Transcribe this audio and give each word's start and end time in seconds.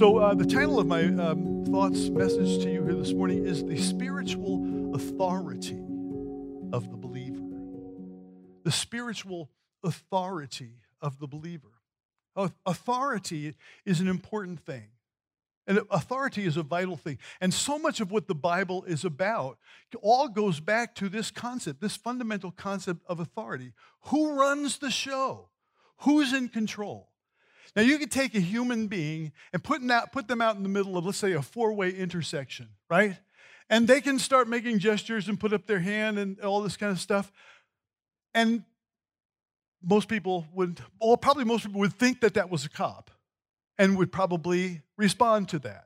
So, 0.00 0.16
uh, 0.16 0.32
the 0.32 0.46
title 0.46 0.80
of 0.80 0.86
my 0.86 1.04
um, 1.04 1.66
thoughts 1.66 2.08
message 2.08 2.62
to 2.64 2.72
you 2.72 2.82
here 2.84 2.94
this 2.94 3.12
morning 3.12 3.44
is 3.44 3.62
The 3.62 3.76
Spiritual 3.76 4.94
Authority 4.94 5.78
of 6.72 6.90
the 6.90 6.96
Believer. 6.96 7.42
The 8.64 8.72
spiritual 8.72 9.50
authority 9.84 10.76
of 11.02 11.18
the 11.18 11.26
believer. 11.26 11.82
Authority 12.64 13.54
is 13.84 14.00
an 14.00 14.08
important 14.08 14.60
thing. 14.60 14.88
And 15.66 15.82
authority 15.90 16.46
is 16.46 16.56
a 16.56 16.62
vital 16.62 16.96
thing. 16.96 17.18
And 17.38 17.52
so 17.52 17.78
much 17.78 18.00
of 18.00 18.10
what 18.10 18.26
the 18.26 18.34
Bible 18.34 18.84
is 18.84 19.04
about 19.04 19.58
all 20.00 20.28
goes 20.28 20.60
back 20.60 20.94
to 20.94 21.10
this 21.10 21.30
concept, 21.30 21.82
this 21.82 21.96
fundamental 21.96 22.52
concept 22.52 23.02
of 23.06 23.20
authority. 23.20 23.74
Who 24.04 24.32
runs 24.32 24.78
the 24.78 24.90
show? 24.90 25.50
Who's 25.98 26.32
in 26.32 26.48
control? 26.48 27.09
Now, 27.76 27.82
you 27.82 27.98
could 27.98 28.10
take 28.10 28.34
a 28.34 28.40
human 28.40 28.88
being 28.88 29.32
and 29.52 29.62
put, 29.62 29.88
out, 29.90 30.12
put 30.12 30.26
them 30.26 30.40
out 30.40 30.56
in 30.56 30.62
the 30.62 30.68
middle 30.68 30.96
of, 30.96 31.06
let's 31.06 31.18
say, 31.18 31.32
a 31.32 31.42
four 31.42 31.72
way 31.72 31.90
intersection, 31.90 32.68
right? 32.88 33.16
And 33.68 33.86
they 33.86 34.00
can 34.00 34.18
start 34.18 34.48
making 34.48 34.80
gestures 34.80 35.28
and 35.28 35.38
put 35.38 35.52
up 35.52 35.66
their 35.66 35.78
hand 35.78 36.18
and 36.18 36.40
all 36.40 36.60
this 36.60 36.76
kind 36.76 36.90
of 36.90 36.98
stuff. 36.98 37.30
And 38.34 38.64
most 39.82 40.08
people 40.08 40.46
would, 40.52 40.80
or 40.98 41.16
probably 41.16 41.44
most 41.44 41.64
people 41.64 41.80
would 41.80 41.94
think 41.94 42.20
that 42.20 42.34
that 42.34 42.50
was 42.50 42.64
a 42.64 42.68
cop 42.68 43.10
and 43.78 43.96
would 43.96 44.12
probably 44.12 44.82
respond 44.96 45.48
to 45.50 45.58
that. 45.60 45.84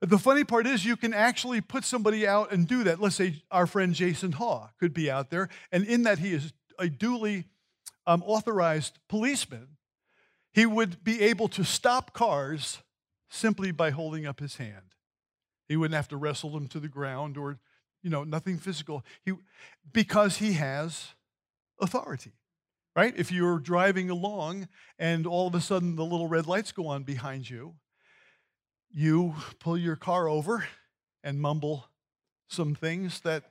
The 0.00 0.18
funny 0.18 0.44
part 0.44 0.66
is, 0.66 0.86
you 0.86 0.96
can 0.96 1.12
actually 1.12 1.60
put 1.60 1.84
somebody 1.84 2.26
out 2.26 2.52
and 2.52 2.66
do 2.66 2.84
that. 2.84 3.00
Let's 3.00 3.16
say 3.16 3.42
our 3.50 3.66
friend 3.66 3.92
Jason 3.92 4.32
Haw 4.32 4.70
could 4.78 4.94
be 4.94 5.10
out 5.10 5.28
there, 5.28 5.50
and 5.70 5.84
in 5.84 6.04
that 6.04 6.18
he 6.18 6.32
is 6.32 6.54
a 6.78 6.88
duly 6.88 7.44
um, 8.06 8.22
authorized 8.24 8.98
policeman, 9.08 9.68
he 10.52 10.66
would 10.66 11.02
be 11.04 11.20
able 11.22 11.48
to 11.48 11.64
stop 11.64 12.12
cars 12.12 12.78
simply 13.28 13.70
by 13.70 13.90
holding 13.90 14.26
up 14.26 14.40
his 14.40 14.56
hand. 14.56 14.94
He 15.68 15.76
wouldn't 15.76 15.94
have 15.94 16.08
to 16.08 16.16
wrestle 16.16 16.50
them 16.50 16.66
to 16.68 16.80
the 16.80 16.88
ground 16.88 17.36
or, 17.36 17.58
you 18.02 18.10
know, 18.10 18.24
nothing 18.24 18.58
physical. 18.58 19.04
He, 19.24 19.34
because 19.92 20.38
he 20.38 20.54
has 20.54 21.10
authority 21.80 22.32
right? 22.96 23.14
If 23.16 23.30
you're 23.30 23.58
driving 23.58 24.10
along 24.10 24.68
and 24.98 25.26
all 25.26 25.46
of 25.46 25.54
a 25.54 25.60
sudden 25.60 25.96
the 25.96 26.04
little 26.04 26.28
red 26.28 26.46
lights 26.46 26.72
go 26.72 26.86
on 26.88 27.02
behind 27.02 27.48
you, 27.48 27.74
you 28.92 29.34
pull 29.58 29.78
your 29.78 29.96
car 29.96 30.28
over 30.28 30.66
and 31.22 31.40
mumble 31.40 31.86
some 32.48 32.74
things 32.74 33.20
that 33.20 33.44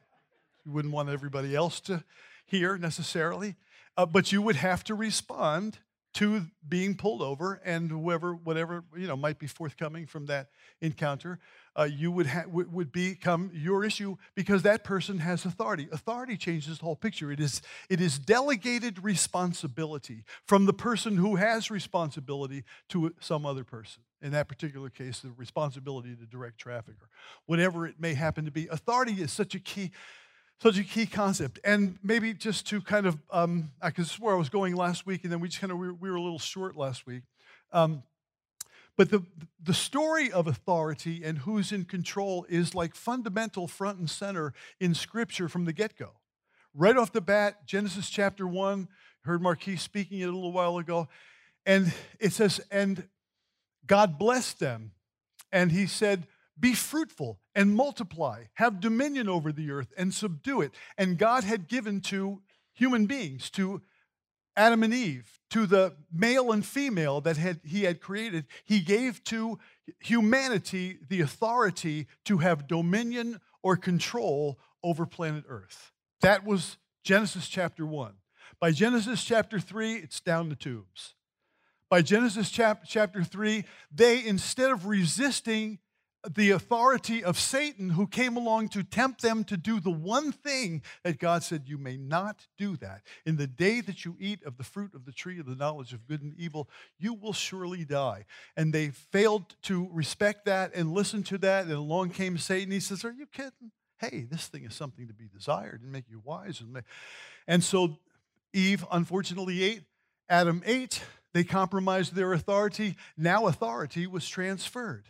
you 0.66 0.72
wouldn't 0.72 0.94
want 0.94 1.10
everybody 1.10 1.56
else 1.56 1.80
to 1.82 2.04
hear 2.46 2.78
necessarily, 2.78 3.56
uh, 3.96 4.06
but 4.06 4.32
you 4.32 4.42
would 4.42 4.58
have 4.58 4.84
to 4.84 4.94
respond 4.94 5.80
to 6.16 6.46
being 6.68 6.96
pulled 6.96 7.22
over 7.22 7.62
and 7.64 7.90
whoever, 7.90 8.34
whatever, 8.34 8.84
you 8.98 9.08
know, 9.08 9.16
might 9.16 9.40
be 9.40 9.48
forthcoming 9.48 10.06
from 10.06 10.26
that 10.26 10.50
encounter, 10.82 11.40
uh, 11.78 11.84
you 11.84 12.12
would, 12.12 12.28
ha- 12.28 12.46
would 12.48 12.92
become 12.92 13.52
your 13.54 13.86
issue 13.86 14.16
because 14.36 14.64
that 14.64 14.84
person 14.84 15.20
has 15.20 15.46
authority. 15.46 15.88
Authority 15.92 16.36
changes 16.36 16.80
the 16.80 16.86
whole 16.86 16.96
picture. 16.96 17.32
It 17.32 17.40
is, 17.40 17.62
it 17.90 18.02
is 18.02 18.18
delegated 18.18 19.04
responsibility 19.04 20.24
from 20.46 20.66
the 20.66 20.74
person 20.74 21.16
who 21.16 21.36
has 21.36 21.70
responsibility 21.70 22.64
to 22.90 23.14
some 23.20 23.46
other 23.46 23.64
person. 23.64 24.02
In 24.22 24.32
that 24.32 24.50
particular 24.50 24.90
case, 24.90 25.20
the 25.20 25.32
responsibility 25.38 26.16
to 26.16 26.26
direct 26.26 26.58
traffic 26.58 26.96
or 27.02 27.08
whatever 27.46 27.86
it 27.88 27.96
may 28.00 28.14
happen 28.14 28.46
to 28.46 28.52
be. 28.52 28.68
Authority 28.68 29.14
is 29.14 29.32
such 29.32 29.56
a 29.56 29.60
key 29.60 29.92
such 30.62 30.78
a 30.78 30.84
key 30.84 31.06
concept. 31.06 31.60
And 31.64 31.98
maybe 32.04 32.34
just 32.34 32.68
to 32.68 32.82
kind 32.82 33.06
of, 33.06 33.18
um, 33.32 33.72
I 33.82 33.92
could 33.92 34.08
swear 34.08 34.36
I 34.36 34.38
was 34.38 34.50
going 34.50 34.76
last 34.76 35.06
week, 35.06 35.24
and 35.24 35.32
then 35.32 35.40
we 35.40 35.48
just 35.48 35.62
kind 35.62 35.72
of, 35.72 35.78
we 35.78 35.88
were, 35.88 35.94
we 35.94 36.10
were 36.10 36.18
a 36.18 36.22
little 36.22 36.40
short 36.40 36.76
last 36.76 37.08
week. 37.08 37.24
Um, 37.72 38.04
but 38.98 39.10
the, 39.10 39.24
the 39.64 39.74
story 39.74 40.30
of 40.30 40.48
authority 40.48 41.22
and 41.24 41.38
who's 41.38 41.72
in 41.72 41.86
control 41.86 42.46
is 42.50 42.76
like 42.76 42.96
fundamental 42.96 43.66
front 43.66 43.98
and 44.00 44.10
center 44.10 44.54
in 44.82 44.94
Scripture 44.94 45.48
from 45.48 45.64
the 45.64 45.72
get 45.72 45.98
go. 45.98 46.12
Right 46.74 46.98
off 46.98 47.14
the 47.14 47.22
bat, 47.22 47.66
Genesis 47.66 48.10
chapter 48.10 48.46
1, 48.46 48.90
heard 49.22 49.42
Marquis 49.42 49.78
speaking 49.78 50.20
it 50.20 50.26
a 50.26 50.32
little 50.32 50.52
while 50.52 50.78
ago, 50.78 51.08
and 51.66 51.94
it 52.20 52.34
says, 52.34 52.60
And 52.70 53.08
God 53.88 54.20
blessed 54.20 54.60
them, 54.60 54.92
and 55.52 55.72
he 55.72 55.88
said, 55.88 56.28
be 56.60 56.74
fruitful 56.74 57.40
and 57.56 57.76
multiply, 57.76 58.46
have 58.56 58.80
dominion 58.80 59.30
over 59.30 59.52
the 59.52 59.72
earth 59.72 59.94
and 59.98 60.14
subdue 60.14 60.62
it. 60.62 60.72
And 60.98 61.18
God 61.18 61.44
had 61.44 61.68
given 61.68 62.02
to 62.02 62.42
human 62.74 63.06
beings, 63.06 63.50
to 63.52 63.82
Adam 64.56 64.84
and 64.84 64.94
Eve, 64.94 65.40
to 65.52 65.66
the 65.66 65.96
male 66.12 66.52
and 66.52 66.66
female 66.66 67.22
that 67.22 67.38
had, 67.38 67.62
he 67.64 67.84
had 67.84 68.02
created, 68.02 68.46
he 68.66 68.80
gave 68.82 69.24
to 69.26 69.58
humanity 70.00 70.98
the 71.08 71.22
authority 71.22 72.08
to 72.26 72.40
have 72.40 72.68
dominion 72.68 73.40
or 73.64 73.78
control 73.78 74.60
over 74.84 75.06
planet 75.06 75.46
Earth. 75.48 75.92
That 76.22 76.46
was 76.46 76.78
Genesis 77.04 77.48
chapter 77.48 77.86
1. 77.86 78.14
By 78.60 78.72
Genesis 78.72 79.24
chapter 79.24 79.60
3, 79.60 79.96
it's 79.96 80.20
down 80.20 80.50
the 80.50 80.56
tubes. 80.56 81.16
By 81.90 82.02
Genesis 82.02 82.52
chap- 82.52 82.84
chapter 82.86 83.24
3, 83.24 83.64
they, 83.92 84.24
instead 84.24 84.72
of 84.72 84.86
resisting 84.86 85.80
the 86.28 86.52
authority 86.52 87.24
of 87.24 87.40
Satan 87.40 87.92
who 87.92 88.06
came 88.06 88.36
along 88.36 88.70
to 88.70 88.84
tempt 88.84 89.22
them 89.22 89.44
to 89.46 89.56
do 89.56 89.80
the 89.80 89.92
one 89.92 90.32
thing 90.32 90.82
that 91.04 91.18
God 91.18 91.44
said, 91.44 91.64
You 91.66 91.78
may 91.78 91.96
not 91.96 92.48
do 92.58 92.76
that. 92.78 93.04
In 93.26 93.38
the 93.38 93.48
day 93.48 93.80
that 93.82 94.04
you 94.04 94.18
eat 94.20 94.44
of 94.44 94.58
the 94.58 94.64
fruit 94.64 94.94
of 94.94 95.06
the 95.06 95.12
tree 95.12 95.40
of 95.40 95.46
the 95.46 95.56
knowledge 95.56 95.94
of 95.94 96.08
good 96.08 96.22
and 96.22 96.36
evil, 96.38 96.70
you 96.98 97.14
will 97.14 97.34
surely 97.34 97.86
die. 97.86 98.26
And 98.58 98.74
they 98.74 98.90
failed 98.90 99.56
to 99.64 99.90
respect 99.92 100.46
that 100.46 100.76
and 100.76 100.94
listen 100.94 101.24
to 101.24 101.38
that. 101.40 101.66
And 101.66 101.74
along 101.74 102.10
came 102.10 102.38
Satan. 102.38 102.72
He 102.72 102.82
says, 102.82 103.06
Are 103.06 103.14
you 103.14 103.26
kidding? 103.26 103.72
Hey, 104.00 104.26
this 104.30 104.48
thing 104.48 104.66
is 104.66 104.76
something 104.76 105.08
to 105.08 105.14
be 105.14 105.30
desired 105.34 105.82
and 105.82 105.92
make 105.92 106.06
you 106.10 106.22
wise. 106.24 106.62
And, 107.48 107.64
so 107.64 107.98
Eve, 108.54 108.86
unfortunately, 108.92 109.64
ate. 109.64 109.84
Adam 110.30 110.62
ate. 110.66 111.02
They 111.34 111.44
compromised 111.44 112.16
their 112.16 112.34
authority. 112.34 112.96
Now 113.18 113.48
authority 113.48 114.08
was 114.08 114.28
transferred 114.28 115.06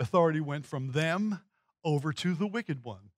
authority 0.00 0.40
went 0.40 0.66
from 0.66 0.92
them 0.92 1.40
over 1.84 2.12
to 2.12 2.34
the 2.34 2.46
wicked 2.46 2.84
one 2.84 3.10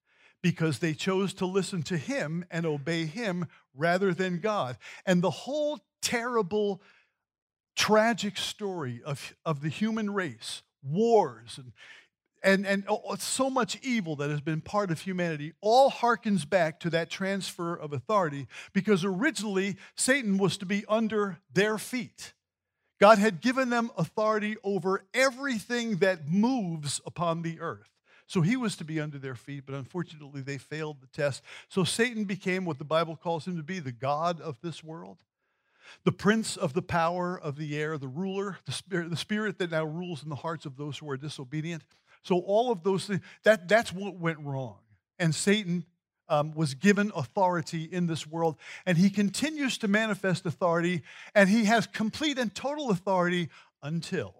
because 0.43 0.79
they 0.79 0.93
chose 0.93 1.33
to 1.33 1.47
listen 1.47 1.83
to 1.83 1.97
him 1.97 2.45
and 2.51 2.67
obey 2.67 3.07
him 3.07 3.47
rather 3.75 4.13
than 4.13 4.41
God. 4.41 4.77
And 5.07 5.23
the 5.23 5.31
whole 5.31 5.81
terrible, 6.03 6.83
tragic 7.75 8.37
story 8.37 9.01
of, 9.07 9.35
of 9.47 9.63
the 9.63 9.71
human 9.71 10.13
race, 10.13 10.63
wars, 10.83 11.59
and, 11.59 11.73
and, 12.43 12.67
and 12.67 12.85
oh, 12.89 13.01
oh 13.09 13.15
so 13.17 13.49
much 13.49 13.79
evil 13.83 14.17
that 14.17 14.29
has 14.29 14.43
been 14.43 14.61
part 14.61 14.91
of 14.91 15.01
humanity, 15.01 15.55
all 15.63 15.91
harkens 15.91 16.49
back 16.49 16.79
to 16.81 16.91
that 16.91 17.09
transfer 17.09 17.75
of 17.75 17.95
authority 17.95 18.47
because 18.75 19.03
originally 19.03 19.77
Satan 19.97 20.37
was 20.37 20.59
to 20.59 20.67
be 20.67 20.85
under 20.91 21.39
their 21.55 21.79
feet. 21.79 22.34
God 23.05 23.19
had 23.19 23.43
given 23.43 23.69
them 23.69 23.91
authority 23.99 24.57
over 24.65 25.05
everything 25.13 25.97
that 25.97 26.27
moves 26.27 27.03
upon 27.05 27.43
the 27.43 27.61
earth. 27.61 27.91
So 28.27 28.41
he 28.41 28.57
was 28.57 28.77
to 28.77 28.85
be 28.85 28.99
under 28.99 29.19
their 29.19 29.35
feet, 29.35 29.65
but 29.67 29.75
unfortunately 29.75 30.41
they 30.41 30.57
failed 30.57 31.03
the 31.03 31.07
test. 31.09 31.43
So 31.69 31.85
Satan 31.85 32.25
became 32.25 32.65
what 32.65 32.79
the 32.79 32.85
Bible 32.87 33.15
calls 33.15 33.47
him 33.47 33.59
to 33.59 33.63
be 33.63 33.79
the 33.79 33.93
God 33.93 34.41
of 34.41 34.59
this 34.63 34.83
world, 34.83 35.19
the 36.05 36.13
prince 36.13 36.57
of 36.57 36.73
the 36.73 36.81
power 36.81 37.39
of 37.39 37.57
the 37.57 37.77
air, 37.77 37.99
the 37.99 38.09
ruler, 38.09 38.57
the 38.65 38.73
spirit, 38.73 39.11
the 39.11 39.19
spirit 39.19 39.59
that 39.59 39.71
now 39.71 39.85
rules 39.85 40.23
in 40.23 40.31
the 40.31 40.37
hearts 40.37 40.65
of 40.65 40.79
those 40.79 40.97
who 40.97 41.11
are 41.11 41.19
disobedient. 41.19 41.83
So 42.23 42.39
all 42.39 42.73
of 42.73 42.85
those 42.85 43.05
things, 43.05 43.21
that, 43.43 43.69
that's 43.69 43.93
what 43.93 44.17
went 44.17 44.39
wrong. 44.39 44.79
And 45.19 45.35
Satan 45.35 45.85
um, 46.29 46.53
was 46.55 46.75
given 46.75 47.13
authority 47.15 47.85
in 47.85 48.07
this 48.07 48.27
world, 48.27 48.57
and 48.87 48.99
he 48.99 49.11
continues 49.11 49.79
to 49.79 49.89
manifest 49.89 50.47
authority, 50.47 51.03
and 51.35 51.49
he 51.49 51.65
has 51.65 51.87
complete 51.87 52.39
and 52.39 52.55
total 52.55 52.91
authority 52.91 53.49
until 53.83 54.35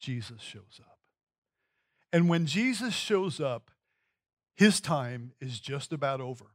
Jesus 0.00 0.40
shows 0.40 0.80
up. 0.80 0.98
And 2.12 2.28
when 2.28 2.46
Jesus 2.46 2.94
shows 2.94 3.40
up, 3.40 3.70
his 4.54 4.80
time 4.80 5.32
is 5.40 5.60
just 5.60 5.92
about 5.92 6.20
over. 6.20 6.46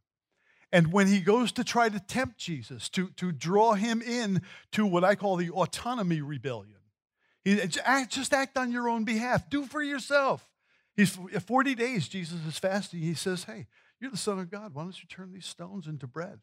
And 0.71 0.94
when 0.94 1.07
he 1.07 1.19
goes 1.19 1.51
to 1.53 1.63
try 1.63 1.89
to 1.89 1.99
tempt 1.99 2.37
Jesus, 2.37 2.87
to, 2.89 3.09
to 3.17 3.31
draw 3.31 3.73
him 3.73 4.01
in 4.01 4.41
to 4.71 4.85
what 4.85 5.03
I 5.03 5.15
call 5.15 5.35
the 5.35 5.51
autonomy 5.51 6.21
rebellion, 6.21 6.77
he, 7.44 7.59
just 8.07 8.33
act 8.33 8.57
on 8.57 8.71
your 8.71 8.87
own 8.87 9.03
behalf, 9.03 9.49
do 9.49 9.65
for 9.65 9.81
yourself. 9.81 10.47
He's 10.95 11.17
40 11.45 11.75
days, 11.75 12.07
Jesus 12.07 12.45
is 12.47 12.57
fasting. 12.57 13.01
He 13.01 13.13
says, 13.13 13.45
Hey, 13.45 13.67
you're 14.01 14.12
the 14.12 14.18
Son 14.18 14.39
of 14.39 14.50
God. 14.50 14.74
Why 14.74 14.83
don't 14.83 15.01
you 15.01 15.07
turn 15.07 15.31
these 15.31 15.45
stones 15.45 15.88
into 15.88 16.07
bread? 16.07 16.39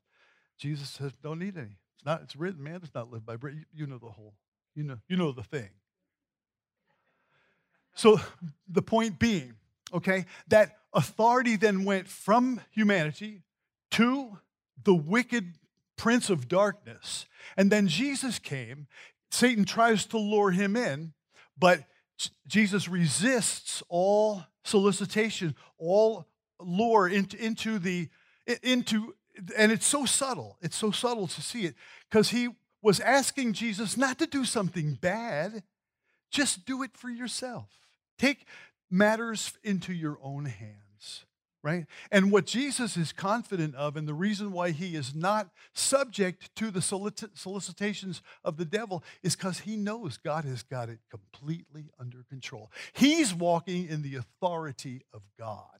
Jesus 0.56 0.88
says, 0.88 1.12
Don't 1.22 1.40
need 1.40 1.56
any. 1.56 1.76
It's 1.96 2.06
not, 2.06 2.22
it's 2.22 2.37
written, 2.37 2.62
man 2.62 2.81
does 2.81 2.94
not 2.94 3.10
live 3.10 3.26
by 3.26 3.37
bread. 3.37 3.55
You, 3.56 3.64
you 3.75 3.87
know 3.87 3.99
the 3.99 4.06
whole, 4.06 4.34
you 4.75 4.84
know, 4.84 4.99
you 5.08 5.16
know 5.16 5.32
the 5.32 5.43
thing. 5.43 5.70
So 7.94 8.20
the 8.69 8.82
point 8.82 9.19
being, 9.19 9.55
okay, 9.93 10.26
that 10.46 10.76
authority 10.93 11.56
then 11.56 11.84
went 11.84 12.06
from 12.06 12.60
humanity 12.70 13.43
to 13.93 14.38
the 14.84 14.94
wicked 14.94 15.54
prince 15.96 16.31
of 16.31 16.46
darkness. 16.46 17.26
And 17.56 17.72
then 17.72 17.88
Jesus 17.88 18.38
came. 18.38 18.87
Satan 19.32 19.64
tries 19.64 20.06
to 20.06 20.19
lure 20.19 20.52
him 20.52 20.76
in, 20.76 21.12
but 21.58 21.81
Jesus 22.46 22.88
resists 22.88 23.82
all 23.88 24.44
solicitation, 24.64 25.56
all 25.76 26.26
lure 26.60 27.08
into, 27.08 27.37
into 27.43 27.78
the 27.78 28.08
into 28.62 29.14
and 29.56 29.70
it's 29.70 29.87
so 29.87 30.05
subtle. 30.05 30.56
It's 30.60 30.76
so 30.76 30.90
subtle 30.90 31.28
to 31.28 31.40
see 31.40 31.64
it 31.64 31.75
because 32.10 32.31
he 32.31 32.49
was 32.82 32.99
asking 33.00 33.52
Jesus 33.52 33.96
not 33.96 34.19
to 34.19 34.26
do 34.26 34.44
something 34.44 34.94
bad, 35.00 35.62
just 36.31 36.66
do 36.66 36.82
it 36.82 36.96
for 36.96 37.08
yourself. 37.08 37.69
Take 38.19 38.46
matters 38.90 39.52
into 39.62 39.93
your 39.93 40.19
own 40.22 40.46
hands 40.46 41.25
right? 41.62 41.87
And 42.10 42.31
what 42.31 42.46
Jesus 42.46 42.96
is 42.96 43.12
confident 43.12 43.75
of, 43.75 43.96
and 43.96 44.06
the 44.06 44.14
reason 44.14 44.52
why 44.52 44.70
he 44.70 44.94
is 44.94 45.14
not 45.14 45.50
subject 45.72 46.54
to 46.56 46.70
the 46.70 46.81
solicitations 46.81 48.22
of 48.44 48.56
the 48.56 48.64
devil, 48.64 49.02
is 49.22 49.34
because 49.34 49.61
he 49.61 49.76
knows 49.76 50.16
God 50.19 50.44
has 50.44 50.62
got 50.62 50.88
it 50.88 51.00
completely 51.11 51.90
under 51.99 52.25
control. 52.28 52.70
He's 52.93 53.34
walking 53.34 53.88
in 53.88 54.02
the 54.02 54.16
authority 54.16 55.02
of 55.12 55.22
God. 55.38 55.78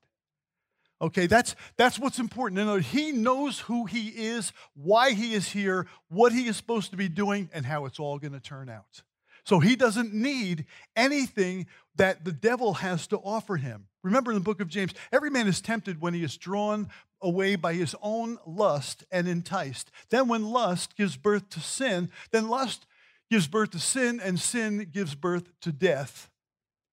Okay, 1.01 1.27
that's, 1.27 1.55
that's 1.77 1.99
what's 1.99 2.19
important. 2.19 2.61
In 2.61 2.81
he 2.81 3.13
knows 3.13 3.61
who 3.61 3.85
he 3.87 4.09
is, 4.09 4.53
why 4.75 5.13
he 5.13 5.35
is 5.35 5.49
here, 5.49 5.87
what 6.09 6.33
he 6.33 6.49
is 6.49 6.57
supposed 6.57 6.91
to 6.91 6.97
be 6.97 7.09
doing, 7.09 7.49
and 7.53 7.65
how 7.65 7.87
it's 7.87 8.01
all 8.01 8.19
going 8.19 8.33
to 8.33 8.41
turn 8.41 8.69
out. 8.69 9.03
So 9.45 9.61
he 9.61 9.77
doesn't 9.77 10.13
need 10.13 10.67
anything 10.97 11.67
that 11.97 12.25
the 12.25 12.33
devil 12.33 12.75
has 12.75 13.07
to 13.09 13.17
offer 13.19 13.57
him. 13.57 13.87
Remember 14.03 14.31
in 14.31 14.37
the 14.37 14.45
book 14.45 14.61
of 14.61 14.69
James, 14.69 14.93
every 15.13 15.31
man 15.31 15.47
is 15.47 15.61
tempted 15.61 16.01
when 16.01 16.15
he 16.15 16.23
is 16.23 16.37
drawn 16.37 16.89
away 17.23 17.57
by 17.57 17.75
his 17.75 17.97
own 18.03 18.39
lust 18.47 19.05
and 19.11 19.29
enticed. 19.29 19.91
Then, 20.11 20.29
when 20.29 20.51
lust 20.51 20.97
gives 20.97 21.17
birth 21.17 21.49
to 21.51 21.61
sin, 21.61 22.11
then 22.31 22.49
lust 22.49 22.87
gives 23.31 23.49
birth 23.49 23.71
to 23.71 23.79
sin, 23.79 24.21
and 24.23 24.39
sin 24.39 24.91
gives 24.93 25.15
birth 25.15 25.49
to 25.63 25.73
death. 25.73 26.29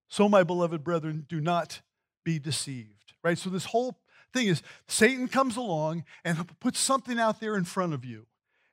So, 0.07 0.29
my 0.29 0.43
beloved 0.43 0.83
brethren, 0.83 1.25
do 1.27 1.41
not 1.41 1.81
be 2.23 2.39
deceived. 2.39 2.94
Right? 3.25 3.39
So, 3.39 3.49
this 3.49 3.65
whole 3.65 3.97
thing 4.33 4.47
is 4.47 4.61
Satan 4.87 5.27
comes 5.27 5.57
along 5.57 6.03
and 6.23 6.37
puts 6.59 6.79
something 6.79 7.19
out 7.19 7.39
there 7.39 7.57
in 7.57 7.63
front 7.63 7.95
of 7.95 8.05
you 8.05 8.27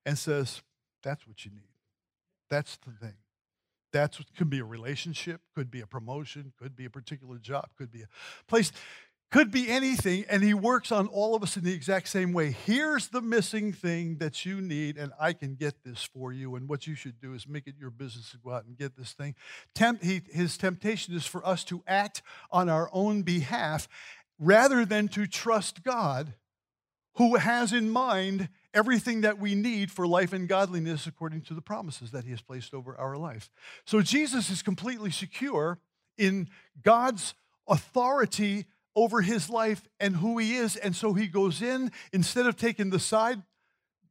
and 0.05 0.19
says, 0.19 0.61
That's 1.03 1.27
what 1.27 1.47
you 1.47 1.53
need. 1.53 1.71
That's 2.51 2.77
the 2.85 2.93
thing. 2.93 3.15
That's 3.95 4.19
what 4.19 4.29
could 4.37 4.51
be 4.51 4.59
a 4.59 4.65
relationship, 4.65 5.41
could 5.55 5.71
be 5.71 5.81
a 5.81 5.87
promotion, 5.87 6.53
could 6.59 6.77
be 6.77 6.85
a 6.85 6.91
particular 6.91 7.39
job, 7.39 7.71
could 7.79 7.91
be 7.91 8.03
a 8.03 8.09
place, 8.47 8.73
could 9.31 9.51
be 9.51 9.71
anything. 9.71 10.27
And 10.29 10.43
he 10.43 10.55
works 10.55 10.93
on 10.93 11.09
all 11.09 11.35
of 11.35 11.43
us 11.43 11.57
in 11.57 11.65
the 11.65 11.73
exact 11.73 12.09
same 12.09 12.33
way. 12.33 12.51
Here's 12.51 13.09
the 13.09 13.23
missing 13.23 13.73
thing 13.73 14.19
that 14.19 14.45
you 14.45 14.61
need, 14.61 14.99
and 14.99 15.13
I 15.19 15.33
can 15.33 15.55
get 15.55 15.83
this 15.85 16.03
for 16.03 16.33
you. 16.33 16.55
And 16.57 16.69
what 16.69 16.87
you 16.87 16.95
should 16.95 17.21
do 17.21 17.33
is 17.35 17.49
make 17.49 17.67
it 17.67 17.75
your 17.79 17.91
business 17.91 18.31
to 18.33 18.39
go 18.39 18.53
out 18.53 18.67
and 18.67 18.77
get 18.77 18.97
this 18.97 19.13
thing. 19.13 19.35
He, 20.03 20.23
his 20.31 20.59
temptation 20.59 21.15
is 21.15 21.27
for 21.27 21.45
us 21.47 21.65
to 21.65 21.83
act 21.87 22.23
on 22.51 22.69
our 22.69 22.91
own 22.93 23.23
behalf 23.23 23.89
rather 24.43 24.85
than 24.85 25.07
to 25.07 25.27
trust 25.27 25.85
God, 25.85 26.35
who 27.15 27.37
has 27.37 27.73
in 27.73 27.89
mind 27.91 28.49
everything 28.75 29.21
that 29.21 29.39
we 29.39 29.55
need 29.55 29.91
for 29.91 30.07
life 30.07 30.33
and 30.33 30.49
godliness 30.49 31.07
according 31.07 31.43
to 31.43 31.55
the 31.55 31.61
promises 31.61 32.11
that 32.11 32.25
he 32.25 32.31
has 32.31 32.43
placed 32.43 32.75
over 32.75 32.97
our 32.97 33.17
life. 33.17 33.51
So 33.85 34.03
Jesus 34.03 34.51
is 34.51 34.63
completely 34.63 35.11
secure 35.11 35.79
in 36.19 36.49
God's 36.83 37.35
authority 37.69 38.67
over 38.97 39.21
his 39.21 39.49
life 39.49 39.87
and 40.01 40.17
who 40.17 40.39
he 40.39 40.57
is. 40.57 40.77
And 40.77 40.97
so 40.97 41.13
he 41.13 41.29
goes 41.29 41.63
in, 41.63 41.93
instead 42.13 42.47
of 42.47 42.57
taking 42.57 42.91
the 42.91 42.99
side 42.99 43.43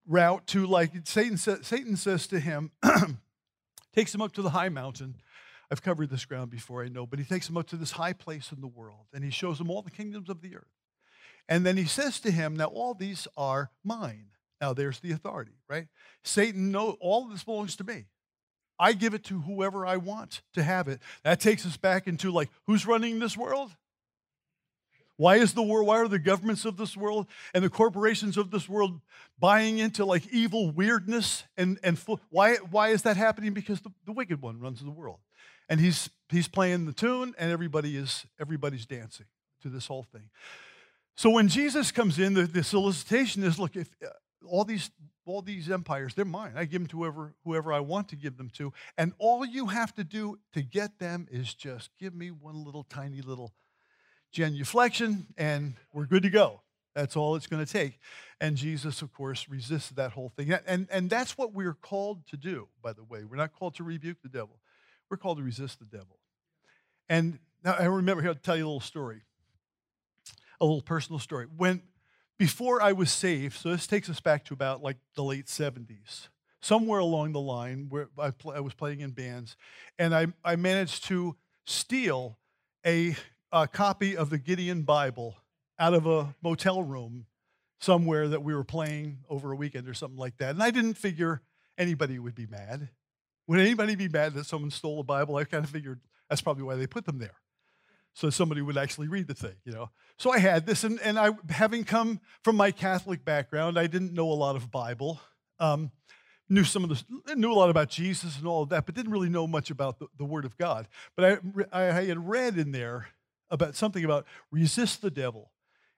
route 0.07 0.47
to 0.47 0.65
like 0.65 0.91
Satan, 1.05 1.37
Satan 1.37 1.97
says 1.97 2.27
to 2.27 2.39
him, 2.39 2.71
takes 3.93 4.15
him 4.15 4.21
up 4.21 4.31
to 4.33 4.41
the 4.41 4.51
high 4.51 4.69
mountain. 4.69 5.15
I've 5.71 5.81
covered 5.81 6.09
this 6.09 6.25
ground 6.25 6.51
before, 6.51 6.83
I 6.83 6.89
know, 6.89 7.05
but 7.05 7.17
he 7.17 7.23
takes 7.23 7.47
him 7.47 7.55
up 7.55 7.67
to 7.67 7.77
this 7.77 7.91
high 7.91 8.11
place 8.11 8.51
in 8.51 8.59
the 8.59 8.67
world 8.67 9.05
and 9.13 9.23
he 9.23 9.29
shows 9.29 9.59
him 9.59 9.69
all 9.69 9.81
the 9.81 9.89
kingdoms 9.89 10.29
of 10.29 10.41
the 10.41 10.57
earth. 10.57 10.67
And 11.47 11.65
then 11.65 11.77
he 11.77 11.85
says 11.85 12.19
to 12.21 12.31
him, 12.31 12.57
Now 12.57 12.65
all 12.65 12.93
these 12.93 13.27
are 13.37 13.71
mine. 13.83 14.25
Now 14.59 14.73
there's 14.73 14.99
the 14.99 15.11
authority, 15.11 15.53
right? 15.69 15.87
Satan 16.23 16.71
know 16.71 16.97
all 16.99 17.23
of 17.23 17.31
this 17.31 17.45
belongs 17.45 17.77
to 17.77 17.85
me. 17.85 18.05
I 18.77 18.93
give 18.93 19.13
it 19.13 19.23
to 19.25 19.39
whoever 19.39 19.85
I 19.85 19.97
want 19.97 20.41
to 20.53 20.63
have 20.63 20.87
it. 20.87 20.99
That 21.23 21.39
takes 21.39 21.65
us 21.65 21.77
back 21.77 22.05
into 22.05 22.31
like 22.31 22.49
who's 22.67 22.85
running 22.85 23.19
this 23.19 23.37
world? 23.37 23.71
Why 25.17 25.35
is 25.35 25.53
the 25.53 25.61
world, 25.61 25.85
why 25.85 25.97
are 25.97 26.07
the 26.07 26.17
governments 26.17 26.65
of 26.65 26.77
this 26.77 26.97
world 26.97 27.27
and 27.53 27.63
the 27.63 27.69
corporations 27.69 28.37
of 28.37 28.49
this 28.49 28.67
world 28.67 28.99
buying 29.39 29.77
into 29.77 30.03
like 30.03 30.27
evil 30.33 30.71
weirdness 30.71 31.43
and, 31.55 31.77
and 31.83 31.97
why, 32.29 32.55
why 32.55 32.89
is 32.89 33.03
that 33.03 33.17
happening? 33.17 33.53
Because 33.53 33.81
the, 33.81 33.91
the 34.05 34.13
wicked 34.13 34.41
one 34.41 34.59
runs 34.59 34.81
the 34.81 34.89
world. 34.89 35.19
And 35.71 35.79
he's 35.79 36.09
he's 36.29 36.49
playing 36.49 36.85
the 36.85 36.91
tune 36.91 37.33
and 37.39 37.49
everybody 37.49 37.95
is 37.95 38.25
everybody's 38.41 38.85
dancing 38.85 39.27
to 39.61 39.69
this 39.69 39.87
whole 39.87 40.03
thing. 40.03 40.29
So 41.15 41.29
when 41.29 41.47
Jesus 41.47 41.91
comes 41.91 42.19
in, 42.19 42.33
the, 42.33 42.43
the 42.43 42.61
solicitation 42.61 43.41
is 43.43 43.57
look, 43.57 43.77
if 43.77 43.89
uh, 44.03 44.09
all 44.45 44.65
these 44.65 44.91
all 45.25 45.41
these 45.41 45.71
empires 45.71 46.13
they're 46.13 46.25
mine. 46.25 46.53
I 46.57 46.65
give 46.65 46.81
them 46.81 46.87
to 46.87 46.97
whoever 46.97 47.35
whoever 47.45 47.71
i 47.71 47.79
want 47.79 48.09
to 48.09 48.15
give 48.15 48.37
them 48.37 48.49
to 48.55 48.73
and 48.97 49.13
all 49.17 49.45
you 49.45 49.67
have 49.67 49.93
to 49.95 50.03
do 50.03 50.39
to 50.53 50.61
get 50.61 50.99
them 50.99 51.27
is 51.31 51.53
just 51.53 51.91
give 51.99 52.13
me 52.13 52.31
one 52.31 52.65
little 52.65 52.83
tiny 52.83 53.21
little 53.21 53.53
genuflection 54.35 55.27
and 55.37 55.75
we're 55.93 56.05
good 56.05 56.23
to 56.23 56.29
go. 56.29 56.61
That's 56.95 57.15
all 57.15 57.35
it's 57.35 57.47
going 57.47 57.63
to 57.63 57.71
take. 57.71 57.99
And 58.41 58.57
jesus 58.57 59.01
of 59.01 59.13
course 59.13 59.47
resists 59.47 59.91
that 59.91 60.11
whole 60.11 60.33
thing. 60.35 60.51
And 60.65 60.87
and 60.91 61.09
that's 61.09 61.37
what 61.37 61.53
we're 61.53 61.75
called 61.75 62.27
to 62.27 62.35
do 62.35 62.67
by 62.81 62.93
the 62.93 63.03
way. 63.03 63.23
We're 63.23 63.37
not 63.37 63.53
called 63.53 63.75
to 63.75 63.83
rebuke 63.83 64.17
the 64.23 64.29
devil 64.29 64.60
we're 65.11 65.17
called 65.17 65.37
to 65.37 65.43
resist 65.43 65.77
the 65.77 65.85
devil 65.85 66.17
and 67.09 67.37
now 67.63 67.75
i 67.77 67.85
remember 67.85 68.23
here 68.23 68.33
to 68.33 68.39
tell 68.39 68.57
you 68.57 68.63
a 68.63 68.67
little 68.67 68.79
story 68.79 69.21
a 70.59 70.65
little 70.65 70.81
personal 70.81 71.19
story 71.19 71.45
when 71.57 71.81
before 72.41 72.81
I 72.81 72.91
was 72.93 73.11
saved, 73.11 73.55
so 73.55 73.69
this 73.69 73.85
takes 73.85 74.09
us 74.09 74.19
back 74.19 74.45
to 74.45 74.55
about 74.55 74.81
like 74.81 74.97
the 75.13 75.23
late 75.23 75.45
70s, 75.45 76.29
somewhere 76.59 76.99
along 76.99 77.33
the 77.33 77.39
line 77.39 77.85
where 77.87 78.09
I, 78.17 78.31
I 78.51 78.61
was 78.61 78.73
playing 78.73 79.01
in 79.01 79.11
bands, 79.11 79.55
and 79.99 80.15
I, 80.15 80.25
I 80.43 80.55
managed 80.55 81.03
to 81.03 81.35
steal 81.67 82.39
a, 82.83 83.15
a 83.51 83.67
copy 83.67 84.17
of 84.17 84.31
the 84.31 84.39
Gideon 84.39 84.81
Bible 84.81 85.35
out 85.77 85.93
of 85.93 86.07
a 86.07 86.33
motel 86.41 86.81
room 86.81 87.27
somewhere 87.79 88.27
that 88.29 88.41
we 88.41 88.55
were 88.55 88.63
playing 88.63 89.19
over 89.29 89.51
a 89.51 89.55
weekend 89.55 89.87
or 89.87 89.93
something 89.93 90.17
like 90.17 90.37
that. 90.37 90.49
And 90.49 90.63
I 90.63 90.71
didn't 90.71 90.95
figure 90.95 91.43
anybody 91.77 92.17
would 92.17 92.33
be 92.33 92.47
mad. 92.47 92.89
Would 93.47 93.59
anybody 93.59 93.95
be 93.95 94.07
mad 94.07 94.33
that 94.35 94.45
someone 94.45 94.71
stole 94.71 94.99
a 94.99 95.03
Bible? 95.03 95.35
I 95.35 95.43
kind 95.43 95.63
of 95.63 95.69
figured 95.69 95.99
that's 96.29 96.41
probably 96.41 96.63
why 96.63 96.75
they 96.75 96.87
put 96.87 97.05
them 97.05 97.17
there 97.17 97.35
so 98.13 98.29
somebody 98.29 98.61
would 98.61 98.77
actually 98.77 99.07
read 99.07 99.27
the 99.27 99.33
thing, 99.33 99.55
you 99.65 99.71
know. 99.71 99.89
So 100.17 100.31
I 100.31 100.39
had 100.39 100.65
this, 100.65 100.83
and, 100.83 100.99
and 101.01 101.17
I, 101.17 101.31
having 101.49 101.83
come 101.83 102.19
from 102.43 102.55
my 102.55 102.71
Catholic 102.71 103.23
background, 103.23 103.79
I 103.79 103.87
didn't 103.87 104.13
know 104.13 104.31
a 104.31 104.33
lot 104.33 104.55
of 104.55 104.69
Bible. 104.69 105.19
Um, 105.59 105.91
knew 106.49 106.63
some 106.63 106.83
of 106.83 106.89
the, 106.89 107.35
knew 107.35 107.51
a 107.51 107.53
lot 107.53 107.69
about 107.69 107.89
Jesus 107.89 108.37
and 108.37 108.47
all 108.47 108.63
of 108.63 108.69
that, 108.69 108.85
but 108.85 108.95
didn't 108.95 109.11
really 109.11 109.29
know 109.29 109.47
much 109.47 109.71
about 109.71 109.99
the, 109.99 110.07
the 110.17 110.25
Word 110.25 110.45
of 110.45 110.57
God. 110.57 110.87
But 111.15 111.41
I, 111.71 111.89
I 111.89 112.03
had 112.03 112.27
read 112.27 112.57
in 112.57 112.71
there 112.71 113.07
about 113.49 113.75
something 113.75 114.03
about 114.03 114.25
resist 114.51 115.01
the 115.01 115.11
devil, 115.11 115.51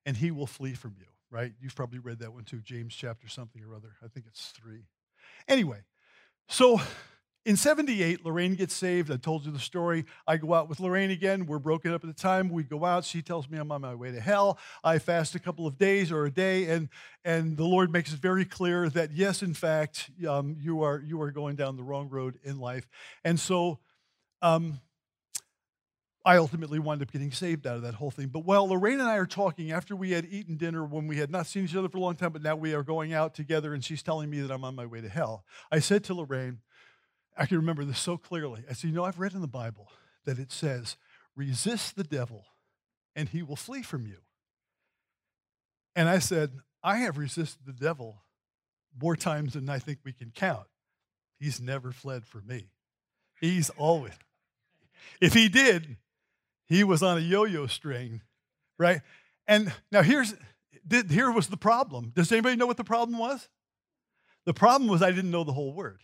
and 0.06 0.18
he 0.18 0.32
will 0.32 0.48
flee 0.48 0.74
from 0.74 0.96
you. 1.00 1.06
Right? 1.32 1.54
You've 1.60 1.76
probably 1.76 1.98
read 1.98 2.20
that 2.20 2.32
one 2.32 2.44
too, 2.44 2.62
James 2.62 2.94
chapter 2.94 3.28
something 3.28 3.64
or 3.64 3.74
other. 3.74 3.96
I 4.04 4.08
think 4.08 4.28
it's 4.28 4.50
three. 4.50 4.84
Anyway, 5.48 5.80
so 6.48 6.80
in 7.46 7.58
78, 7.58 8.26
Lorraine 8.26 8.56
gets 8.56 8.74
saved. 8.74 9.12
I 9.12 9.18
told 9.18 9.46
you 9.46 9.52
the 9.52 9.60
story. 9.60 10.06
I 10.26 10.38
go 10.38 10.54
out 10.54 10.70
with 10.70 10.80
Lorraine 10.80 11.12
again. 11.12 11.46
We're 11.46 11.60
broken 11.60 11.94
up 11.94 12.04
at 12.04 12.08
the 12.08 12.22
time. 12.22 12.48
We 12.48 12.64
go 12.64 12.86
out. 12.86 13.04
She 13.04 13.22
tells 13.22 13.50
me 13.50 13.58
I'm 13.58 13.72
on 13.72 13.82
my 13.82 13.96
way 13.96 14.12
to 14.12 14.22
hell. 14.22 14.58
I 14.84 14.98
fast 15.00 15.36
a 15.36 15.40
couple 15.40 15.68
of 15.68 15.78
days 15.78 16.10
or 16.12 16.26
a 16.26 16.32
day, 16.32 16.70
and, 16.70 16.88
and 17.26 17.58
the 17.58 17.66
Lord 17.66 17.92
makes 17.92 18.14
it 18.14 18.20
very 18.20 18.46
clear 18.46 18.90
that, 18.90 19.12
yes, 19.12 19.44
in 19.44 19.54
fact, 19.54 20.10
um, 20.28 20.56
you, 20.60 20.84
are, 20.84 21.04
you 21.06 21.22
are 21.22 21.32
going 21.32 21.58
down 21.58 21.76
the 21.76 21.84
wrong 21.84 22.08
road 22.10 22.40
in 22.44 22.60
life. 22.60 22.88
And 23.26 23.38
so 23.38 23.80
um, 24.42 24.80
I 26.26 26.38
ultimately 26.38 26.80
wound 26.80 27.02
up 27.02 27.12
getting 27.12 27.34
saved 27.34 27.68
out 27.68 27.76
of 27.76 27.82
that 27.82 27.96
whole 27.96 28.12
thing. 28.12 28.28
But 28.28 28.46
while 28.46 28.70
Lorraine 28.70 29.02
and 29.02 29.10
I 29.10 29.18
are 29.18 29.26
talking 29.26 29.74
after 29.74 29.98
we 29.98 30.12
had 30.12 30.26
eaten 30.32 30.56
dinner 30.56 30.86
when 30.86 31.08
we 31.08 31.18
had 31.18 31.30
not 31.30 31.48
seen 31.48 31.66
each 31.66 31.76
other 31.76 31.90
for 31.90 31.98
a 31.98 32.02
long 32.02 32.16
time, 32.16 32.32
but 32.32 32.42
now 32.42 32.56
we 32.56 32.74
are 32.74 32.84
going 32.84 33.14
out 33.14 33.36
together, 33.36 33.74
and 33.74 33.84
she's 33.84 34.02
telling 34.02 34.30
me 34.30 34.40
that 34.40 34.50
I'm 34.50 34.64
on 34.64 34.76
my 34.76 34.86
way 34.86 35.02
to 35.02 35.10
hell, 35.10 35.44
I 35.70 35.80
said 35.80 36.06
to 36.06 36.14
Lorraine, 36.14 36.60
I 37.36 37.46
can 37.46 37.58
remember 37.58 37.84
this 37.86 38.00
so 38.00 38.18
clearly. 38.18 38.64
I 38.70 38.74
said, 38.74 38.90
You 38.90 38.96
know, 38.96 39.04
I've 39.04 39.20
read 39.20 39.34
in 39.34 39.42
the 39.42 39.48
Bible 39.48 39.90
that 40.26 40.40
it 40.40 40.52
says, 40.52 40.98
resist 41.36 41.96
the 41.96 42.04
devil 42.04 42.46
and 43.16 43.30
he 43.30 43.42
will 43.42 43.56
flee 43.56 43.84
from 43.84 44.06
you. 44.06 44.18
And 45.96 46.10
I 46.10 46.20
said, 46.20 46.52
I 46.84 46.98
have 46.98 47.18
resisted 47.18 47.66
the 47.66 47.74
devil 47.74 48.24
more 49.02 49.16
times 49.16 49.54
than 49.54 49.70
I 49.70 49.80
think 49.80 50.00
we 50.04 50.14
can 50.14 50.32
count. 50.32 50.68
He's 51.40 51.60
never 51.60 51.92
fled 51.92 52.26
from 52.26 52.48
me. 52.48 52.70
He's 53.40 53.70
always, 53.72 54.14
if 55.20 55.34
he 55.34 55.50
did, 55.50 55.98
he 56.66 56.84
was 56.84 57.04
on 57.04 57.18
a 57.18 57.22
yo 57.22 57.44
yo 57.44 57.68
string, 57.68 58.22
right? 58.78 59.02
And 59.48 59.74
now 59.92 60.02
here's, 60.02 60.34
here 61.10 61.32
was 61.32 61.48
the 61.48 61.58
problem. 61.58 62.12
Does 62.16 62.32
anybody 62.32 62.56
know 62.56 62.66
what 62.66 62.78
the 62.78 62.84
problem 62.84 63.20
was? 63.20 63.50
The 64.46 64.54
problem 64.54 64.90
was 64.90 65.02
I 65.02 65.12
didn't 65.12 65.32
know 65.32 65.44
the 65.44 65.54
whole 65.54 65.74
word. 65.74 66.02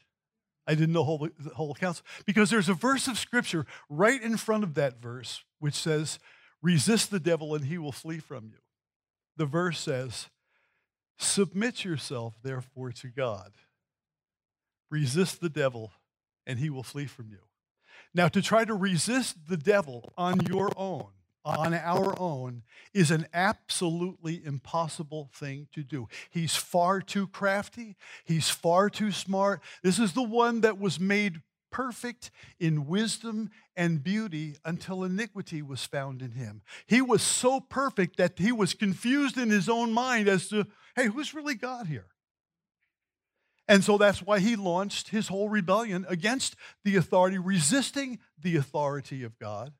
I 0.69 0.75
didn't 0.75 0.93
know 0.93 1.03
whole, 1.03 1.27
the 1.39 1.49
whole 1.55 1.73
counsel 1.73 2.05
because 2.27 2.51
there's 2.51 2.69
a 2.69 2.75
verse 2.75 3.07
of 3.07 3.17
scripture 3.17 3.65
right 3.89 4.21
in 4.21 4.38
front 4.38 4.63
of 4.63 4.75
that 4.75 5.01
verse 5.01 5.43
which 5.57 5.73
says, 5.73 6.19
Resist 6.61 7.09
the 7.09 7.19
devil 7.19 7.55
and 7.55 7.65
he 7.65 7.79
will 7.79 7.91
flee 7.91 8.19
from 8.19 8.45
you. 8.45 8.59
The 9.35 9.47
verse 9.47 9.79
says, 9.79 10.29
Submit 11.17 11.83
yourself, 11.83 12.35
therefore, 12.43 12.91
to 12.91 13.07
God. 13.07 13.53
Resist 14.91 15.41
the 15.41 15.49
devil 15.49 15.91
and 16.45 16.59
he 16.59 16.69
will 16.69 16.83
flee 16.83 17.07
from 17.07 17.31
you. 17.31 17.39
Now, 18.13 18.27
to 18.27 18.39
try 18.39 18.63
to 18.63 18.75
resist 18.75 19.47
the 19.47 19.57
devil 19.57 20.13
on 20.19 20.39
your 20.41 20.69
own, 20.77 21.07
on 21.46 21.74
our 21.74 22.19
own, 22.19 22.63
is 22.93 23.12
an 23.12 23.27
absolutely 23.34 24.43
impossible 24.43 25.29
thing 25.34 25.67
to 25.74 25.84
do. 25.84 26.08
He's 26.29 26.55
far 26.55 27.01
too 27.01 27.27
crafty, 27.27 27.96
he's 28.25 28.50
far 28.50 28.89
too 28.89 29.12
smart. 29.12 29.62
This 29.84 30.00
is 30.00 30.13
the 30.13 30.24
one 30.24 30.62
that 30.62 30.79
was 30.79 31.00
made 31.00 31.41
perfect 31.72 32.31
in 32.60 32.88
wisdom 32.88 33.50
and 33.75 34.03
beauty 34.03 34.55
until 34.65 35.03
iniquity 35.03 35.62
was 35.62 35.86
found 35.86 36.22
in 36.22 36.31
him. 36.31 36.62
He 36.88 37.01
was 37.01 37.22
so 37.22 37.60
perfect 37.60 38.17
that 38.17 38.39
he 38.39 38.51
was 38.51 38.74
confused 38.74 39.38
in 39.38 39.50
his 39.50 39.69
own 39.69 39.93
mind 39.93 40.27
as 40.27 40.48
to, 40.50 40.65
hey, 40.96 41.05
who's 41.05 41.34
really 41.34 41.55
God 41.55 41.88
here? 41.88 42.08
And 43.67 43.84
so 43.84 44.00
that's 44.00 44.24
why 44.24 44.39
he 44.39 44.55
launched 44.55 45.10
his 45.10 45.27
whole 45.27 45.48
rebellion 45.48 46.03
against 46.10 46.55
the 46.84 46.96
authority, 46.96 47.38
resisting 47.38 48.17
the 48.41 48.55
authority 48.55 49.24
of 49.24 49.38
God. 49.38 49.74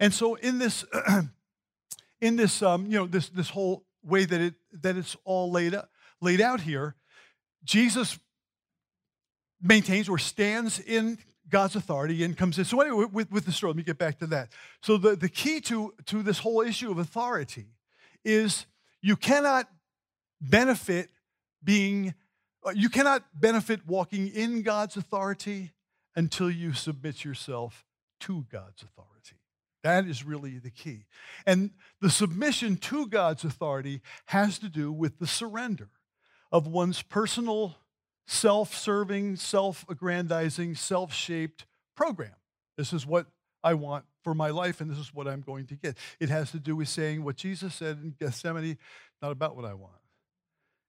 And 0.00 0.12
so 0.12 0.34
in 0.36 0.58
this, 0.58 0.84
in 2.20 2.36
this, 2.36 2.62
um, 2.62 2.86
you 2.86 2.98
know, 2.98 3.06
this 3.06 3.28
this 3.28 3.50
whole 3.50 3.84
way 4.02 4.24
that 4.24 4.40
it 4.40 4.54
that 4.82 4.96
it's 4.96 5.16
all 5.24 5.50
laid 5.50 5.74
out, 5.74 5.88
laid 6.20 6.40
out 6.40 6.60
here, 6.60 6.94
Jesus 7.64 8.18
maintains 9.60 10.08
or 10.08 10.18
stands 10.18 10.78
in 10.78 11.18
God's 11.48 11.76
authority 11.76 12.22
and 12.24 12.36
comes 12.36 12.58
in. 12.58 12.64
So 12.64 12.80
anyway, 12.80 13.06
with, 13.10 13.30
with 13.30 13.44
the 13.44 13.52
story, 13.52 13.70
let 13.70 13.76
me 13.76 13.82
get 13.82 13.98
back 13.98 14.18
to 14.18 14.26
that. 14.28 14.50
So 14.82 14.96
the, 14.96 15.16
the 15.16 15.28
key 15.28 15.60
to, 15.62 15.94
to 16.06 16.22
this 16.22 16.38
whole 16.38 16.60
issue 16.60 16.90
of 16.90 16.98
authority 16.98 17.66
is 18.24 18.66
you 19.00 19.16
cannot 19.16 19.68
benefit 20.40 21.08
being 21.64 22.14
uh, 22.66 22.70
you 22.70 22.88
cannot 22.88 23.22
benefit 23.34 23.86
walking 23.86 24.28
in 24.28 24.62
God's 24.62 24.96
authority 24.96 25.72
until 26.16 26.50
you 26.50 26.72
submit 26.72 27.24
yourself 27.24 27.84
to 28.20 28.46
God's 28.50 28.82
authority. 28.82 29.17
That 29.82 30.06
is 30.06 30.24
really 30.24 30.58
the 30.58 30.70
key. 30.70 31.04
And 31.46 31.70
the 32.00 32.10
submission 32.10 32.76
to 32.76 33.06
God's 33.06 33.44
authority 33.44 34.00
has 34.26 34.58
to 34.58 34.68
do 34.68 34.90
with 34.92 35.18
the 35.18 35.26
surrender 35.26 35.90
of 36.50 36.66
one's 36.66 37.02
personal, 37.02 37.76
self 38.26 38.74
serving, 38.74 39.36
self 39.36 39.84
aggrandizing, 39.88 40.74
self 40.74 41.12
shaped 41.12 41.66
program. 41.94 42.34
This 42.76 42.92
is 42.92 43.06
what 43.06 43.26
I 43.62 43.74
want 43.74 44.04
for 44.22 44.34
my 44.34 44.50
life, 44.50 44.80
and 44.80 44.90
this 44.90 44.98
is 44.98 45.14
what 45.14 45.26
I'm 45.26 45.40
going 45.40 45.66
to 45.66 45.74
get. 45.74 45.96
It 46.20 46.28
has 46.28 46.50
to 46.52 46.58
do 46.58 46.76
with 46.76 46.88
saying 46.88 47.24
what 47.24 47.36
Jesus 47.36 47.74
said 47.74 47.98
in 48.02 48.14
Gethsemane 48.18 48.78
not 49.20 49.32
about 49.32 49.56
what 49.56 49.64
I 49.64 49.74
want, 49.74 49.94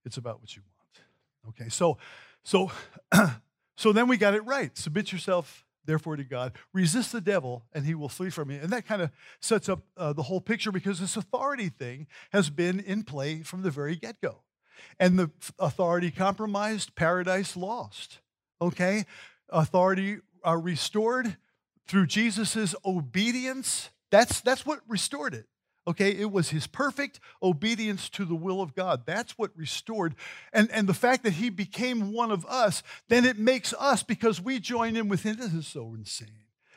it's 0.05 0.17
about 0.17 0.39
what 0.39 0.55
you 0.55 0.61
want. 0.61 1.55
Okay, 1.55 1.69
so, 1.69 1.97
so, 2.43 2.71
so 3.77 3.91
then 3.91 4.07
we 4.07 4.17
got 4.17 4.33
it 4.33 4.45
right. 4.45 4.77
Submit 4.77 5.11
yourself, 5.11 5.65
therefore, 5.89 6.15
to 6.15 6.23
God. 6.23 6.53
Resist 6.71 7.11
the 7.11 7.19
devil, 7.19 7.65
and 7.73 7.85
he 7.85 7.95
will 7.95 8.09
flee 8.09 8.29
from 8.29 8.51
you. 8.51 8.59
And 8.61 8.69
that 8.69 8.85
kind 8.85 9.01
of 9.01 9.09
sets 9.41 9.67
up 9.67 9.81
uh, 9.97 10.13
the 10.13 10.23
whole 10.23 10.39
picture 10.39 10.71
because 10.71 10.99
this 10.99 11.17
authority 11.17 11.69
thing 11.69 12.07
has 12.31 12.49
been 12.51 12.79
in 12.79 13.03
play 13.03 13.41
from 13.41 13.63
the 13.63 13.71
very 13.71 13.95
get 13.95 14.21
go. 14.21 14.43
And 14.99 15.17
the 15.17 15.31
authority 15.57 16.11
compromised, 16.11 16.95
paradise 16.95 17.57
lost. 17.57 18.19
Okay, 18.61 19.05
authority 19.49 20.19
uh, 20.45 20.57
restored 20.57 21.37
through 21.87 22.05
Jesus' 22.05 22.75
obedience. 22.85 23.89
That's, 24.11 24.41
that's 24.41 24.65
what 24.65 24.81
restored 24.87 25.33
it. 25.33 25.47
Okay, 25.89 26.11
it 26.11 26.31
was 26.31 26.51
his 26.51 26.67
perfect 26.67 27.19
obedience 27.41 28.09
to 28.09 28.23
the 28.23 28.35
will 28.35 28.61
of 28.61 28.75
God. 28.75 29.07
That's 29.07 29.39
what 29.39 29.49
restored. 29.57 30.13
And, 30.53 30.69
and 30.69 30.87
the 30.87 30.93
fact 30.93 31.23
that 31.23 31.33
he 31.33 31.49
became 31.49 32.13
one 32.13 32.29
of 32.31 32.45
us, 32.45 32.83
then 33.07 33.25
it 33.25 33.39
makes 33.39 33.73
us 33.73 34.03
because 34.03 34.39
we 34.39 34.59
join 34.59 34.95
in 34.95 35.09
with 35.09 35.23
him. 35.23 35.37
This 35.37 35.51
is 35.51 35.65
so 35.65 35.95
insane. 35.95 36.27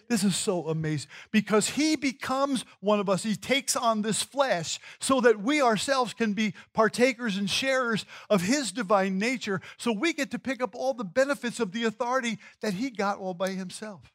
This 0.08 0.24
is 0.24 0.34
so 0.34 0.66
amazing 0.66 1.10
because 1.30 1.68
he 1.68 1.94
becomes 1.94 2.64
one 2.80 3.00
of 3.00 3.10
us. 3.10 3.22
He 3.22 3.36
takes 3.36 3.76
on 3.76 4.00
this 4.00 4.22
flesh 4.22 4.80
so 4.98 5.20
that 5.20 5.42
we 5.42 5.60
ourselves 5.60 6.14
can 6.14 6.32
be 6.32 6.54
partakers 6.72 7.36
and 7.36 7.50
sharers 7.50 8.06
of 8.30 8.40
his 8.40 8.72
divine 8.72 9.18
nature. 9.18 9.60
So 9.76 9.92
we 9.92 10.14
get 10.14 10.30
to 10.30 10.38
pick 10.38 10.62
up 10.62 10.74
all 10.74 10.94
the 10.94 11.04
benefits 11.04 11.60
of 11.60 11.72
the 11.72 11.84
authority 11.84 12.38
that 12.62 12.72
he 12.72 12.88
got 12.88 13.18
all 13.18 13.34
by 13.34 13.50
himself. 13.50 14.10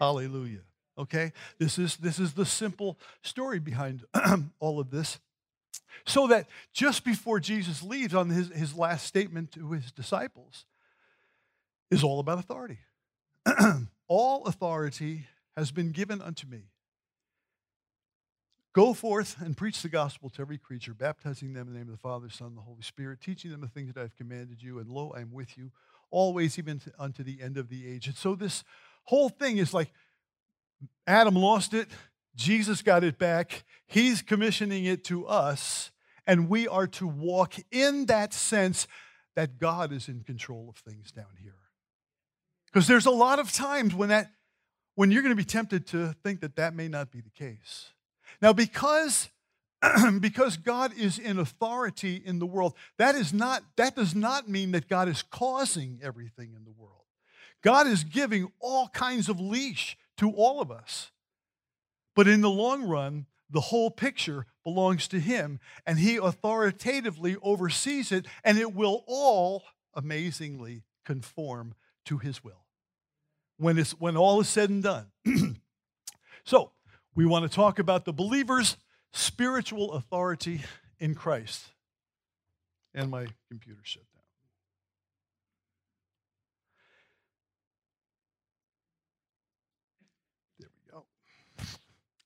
Hallelujah. 0.00 0.62
Okay? 0.98 1.32
This 1.58 1.78
is, 1.78 1.96
this 1.96 2.18
is 2.18 2.34
the 2.34 2.46
simple 2.46 2.98
story 3.22 3.58
behind 3.58 4.04
all 4.60 4.80
of 4.80 4.90
this. 4.90 5.18
So 6.04 6.26
that 6.28 6.46
just 6.72 7.04
before 7.04 7.40
Jesus 7.40 7.82
leaves 7.82 8.14
on 8.14 8.30
his, 8.30 8.48
his 8.48 8.76
last 8.76 9.06
statement 9.06 9.52
to 9.52 9.72
his 9.72 9.90
disciples 9.92 10.66
is 11.90 12.04
all 12.04 12.20
about 12.20 12.38
authority. 12.38 12.78
all 14.08 14.44
authority 14.44 15.26
has 15.56 15.70
been 15.70 15.92
given 15.92 16.20
unto 16.20 16.46
me. 16.46 16.64
Go 18.74 18.92
forth 18.92 19.36
and 19.40 19.56
preach 19.56 19.80
the 19.80 19.88
gospel 19.88 20.28
to 20.30 20.42
every 20.42 20.58
creature, 20.58 20.92
baptizing 20.92 21.54
them 21.54 21.66
in 21.68 21.72
the 21.72 21.78
name 21.78 21.88
of 21.88 21.94
the 21.94 22.00
Father, 22.00 22.28
Son, 22.28 22.48
and 22.48 22.58
the 22.58 22.62
Holy 22.62 22.82
Spirit, 22.82 23.22
teaching 23.22 23.50
them 23.50 23.62
the 23.62 23.68
things 23.68 23.94
that 23.94 23.98
I 23.98 24.02
have 24.02 24.16
commanded 24.16 24.62
you, 24.62 24.78
and 24.78 24.90
lo, 24.90 25.14
I 25.16 25.20
am 25.20 25.32
with 25.32 25.56
you 25.56 25.70
always, 26.10 26.58
even 26.58 26.78
to, 26.80 26.92
unto 26.98 27.22
the 27.22 27.40
end 27.40 27.56
of 27.56 27.70
the 27.70 27.88
age. 27.88 28.06
And 28.06 28.16
so 28.16 28.34
this 28.34 28.64
whole 29.04 29.30
thing 29.30 29.56
is 29.56 29.72
like 29.72 29.92
Adam 31.06 31.34
lost 31.34 31.74
it, 31.74 31.88
Jesus 32.34 32.82
got 32.82 33.04
it 33.04 33.18
back. 33.18 33.64
He's 33.86 34.22
commissioning 34.22 34.84
it 34.84 35.04
to 35.04 35.26
us, 35.26 35.90
and 36.26 36.48
we 36.48 36.68
are 36.68 36.86
to 36.88 37.06
walk 37.06 37.54
in 37.70 38.06
that 38.06 38.34
sense 38.34 38.86
that 39.36 39.58
God 39.58 39.92
is 39.92 40.08
in 40.08 40.22
control 40.22 40.68
of 40.68 40.76
things 40.76 41.12
down 41.12 41.36
here. 41.40 41.54
Because 42.66 42.88
there's 42.88 43.06
a 43.06 43.10
lot 43.10 43.38
of 43.38 43.52
times 43.52 43.94
when 43.94 44.08
that 44.08 44.32
when 44.96 45.10
you're 45.10 45.22
going 45.22 45.34
to 45.34 45.36
be 45.36 45.44
tempted 45.44 45.86
to 45.88 46.14
think 46.24 46.40
that 46.40 46.56
that 46.56 46.74
may 46.74 46.88
not 46.88 47.10
be 47.10 47.20
the 47.20 47.30
case. 47.30 47.90
Now 48.42 48.52
because 48.52 49.28
because 50.20 50.56
God 50.56 50.92
is 50.98 51.18
in 51.18 51.38
authority 51.38 52.20
in 52.24 52.38
the 52.38 52.46
world, 52.46 52.74
that 52.98 53.14
is 53.14 53.32
not 53.32 53.62
that 53.76 53.94
does 53.94 54.14
not 54.14 54.48
mean 54.48 54.72
that 54.72 54.88
God 54.88 55.08
is 55.08 55.22
causing 55.22 56.00
everything 56.02 56.54
in 56.56 56.64
the 56.64 56.72
world. 56.72 57.04
God 57.62 57.86
is 57.86 58.04
giving 58.04 58.50
all 58.60 58.88
kinds 58.88 59.28
of 59.28 59.40
leash 59.40 59.96
to 60.18 60.30
all 60.30 60.60
of 60.60 60.70
us. 60.70 61.10
But 62.14 62.28
in 62.28 62.40
the 62.40 62.50
long 62.50 62.84
run, 62.84 63.26
the 63.50 63.60
whole 63.60 63.90
picture 63.90 64.46
belongs 64.64 65.06
to 65.08 65.20
Him, 65.20 65.60
and 65.86 65.98
He 65.98 66.16
authoritatively 66.16 67.36
oversees 67.42 68.10
it, 68.10 68.26
and 68.42 68.58
it 68.58 68.74
will 68.74 69.04
all 69.06 69.64
amazingly 69.94 70.82
conform 71.04 71.74
to 72.06 72.18
His 72.18 72.42
will 72.42 72.64
when, 73.58 73.78
it's, 73.78 73.92
when 73.92 74.16
all 74.16 74.40
is 74.40 74.48
said 74.48 74.70
and 74.70 74.82
done. 74.82 75.06
so, 76.44 76.72
we 77.14 77.24
want 77.24 77.50
to 77.50 77.54
talk 77.54 77.78
about 77.78 78.04
the 78.04 78.12
believer's 78.12 78.76
spiritual 79.12 79.92
authority 79.92 80.62
in 80.98 81.14
Christ. 81.14 81.64
And 82.94 83.10
my 83.10 83.26
computer 83.48 83.80
shut 83.82 84.02
down. 84.12 84.15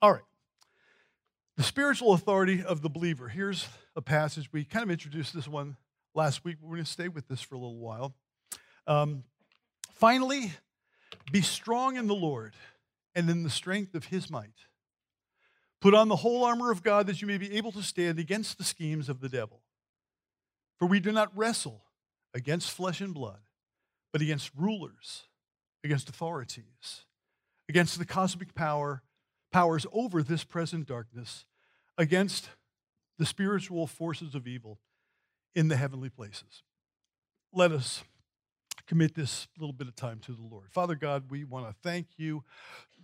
All 0.02 0.12
right. 0.12 0.22
The 1.56 1.62
spiritual 1.62 2.12
authority 2.12 2.62
of 2.62 2.82
the 2.82 2.88
believer. 2.88 3.28
Here's 3.28 3.68
a 3.94 4.02
passage. 4.02 4.50
We 4.52 4.64
kind 4.64 4.82
of 4.82 4.90
introduced 4.90 5.34
this 5.34 5.46
one 5.46 5.76
last 6.14 6.44
week. 6.44 6.56
We're 6.60 6.76
going 6.76 6.84
to 6.84 6.90
stay 6.90 7.08
with 7.08 7.28
this 7.28 7.40
for 7.40 7.54
a 7.54 7.58
little 7.58 7.78
while. 7.78 8.14
Um, 8.86 9.24
Finally, 10.00 10.50
be 11.30 11.42
strong 11.42 11.96
in 11.96 12.06
the 12.06 12.14
Lord 12.14 12.54
and 13.14 13.28
in 13.28 13.42
the 13.42 13.50
strength 13.50 13.94
of 13.94 14.06
his 14.06 14.30
might. 14.30 14.64
Put 15.78 15.92
on 15.92 16.08
the 16.08 16.16
whole 16.16 16.42
armor 16.42 16.70
of 16.70 16.82
God 16.82 17.06
that 17.06 17.20
you 17.20 17.28
may 17.28 17.36
be 17.36 17.54
able 17.58 17.70
to 17.72 17.82
stand 17.82 18.18
against 18.18 18.56
the 18.56 18.64
schemes 18.64 19.10
of 19.10 19.20
the 19.20 19.28
devil. 19.28 19.60
For 20.78 20.88
we 20.88 21.00
do 21.00 21.12
not 21.12 21.36
wrestle 21.36 21.84
against 22.32 22.70
flesh 22.70 23.02
and 23.02 23.12
blood, 23.12 23.40
but 24.10 24.22
against 24.22 24.52
rulers, 24.56 25.24
against 25.84 26.08
authorities, 26.08 27.04
against 27.68 27.98
the 27.98 28.06
cosmic 28.06 28.54
power 28.54 29.02
powers 29.52 29.86
over 29.92 30.22
this 30.22 30.44
present 30.44 30.86
darkness 30.86 31.44
against 31.98 32.50
the 33.18 33.26
spiritual 33.26 33.86
forces 33.86 34.34
of 34.34 34.46
evil 34.46 34.78
in 35.54 35.68
the 35.68 35.76
heavenly 35.76 36.08
places. 36.08 36.62
Let 37.52 37.72
us 37.72 38.02
commit 38.86 39.14
this 39.14 39.48
little 39.58 39.72
bit 39.72 39.88
of 39.88 39.96
time 39.96 40.20
to 40.20 40.32
the 40.32 40.42
Lord. 40.42 40.70
Father 40.70 40.94
God, 40.94 41.30
we 41.30 41.44
want 41.44 41.66
to 41.66 41.74
thank 41.82 42.06
you 42.16 42.44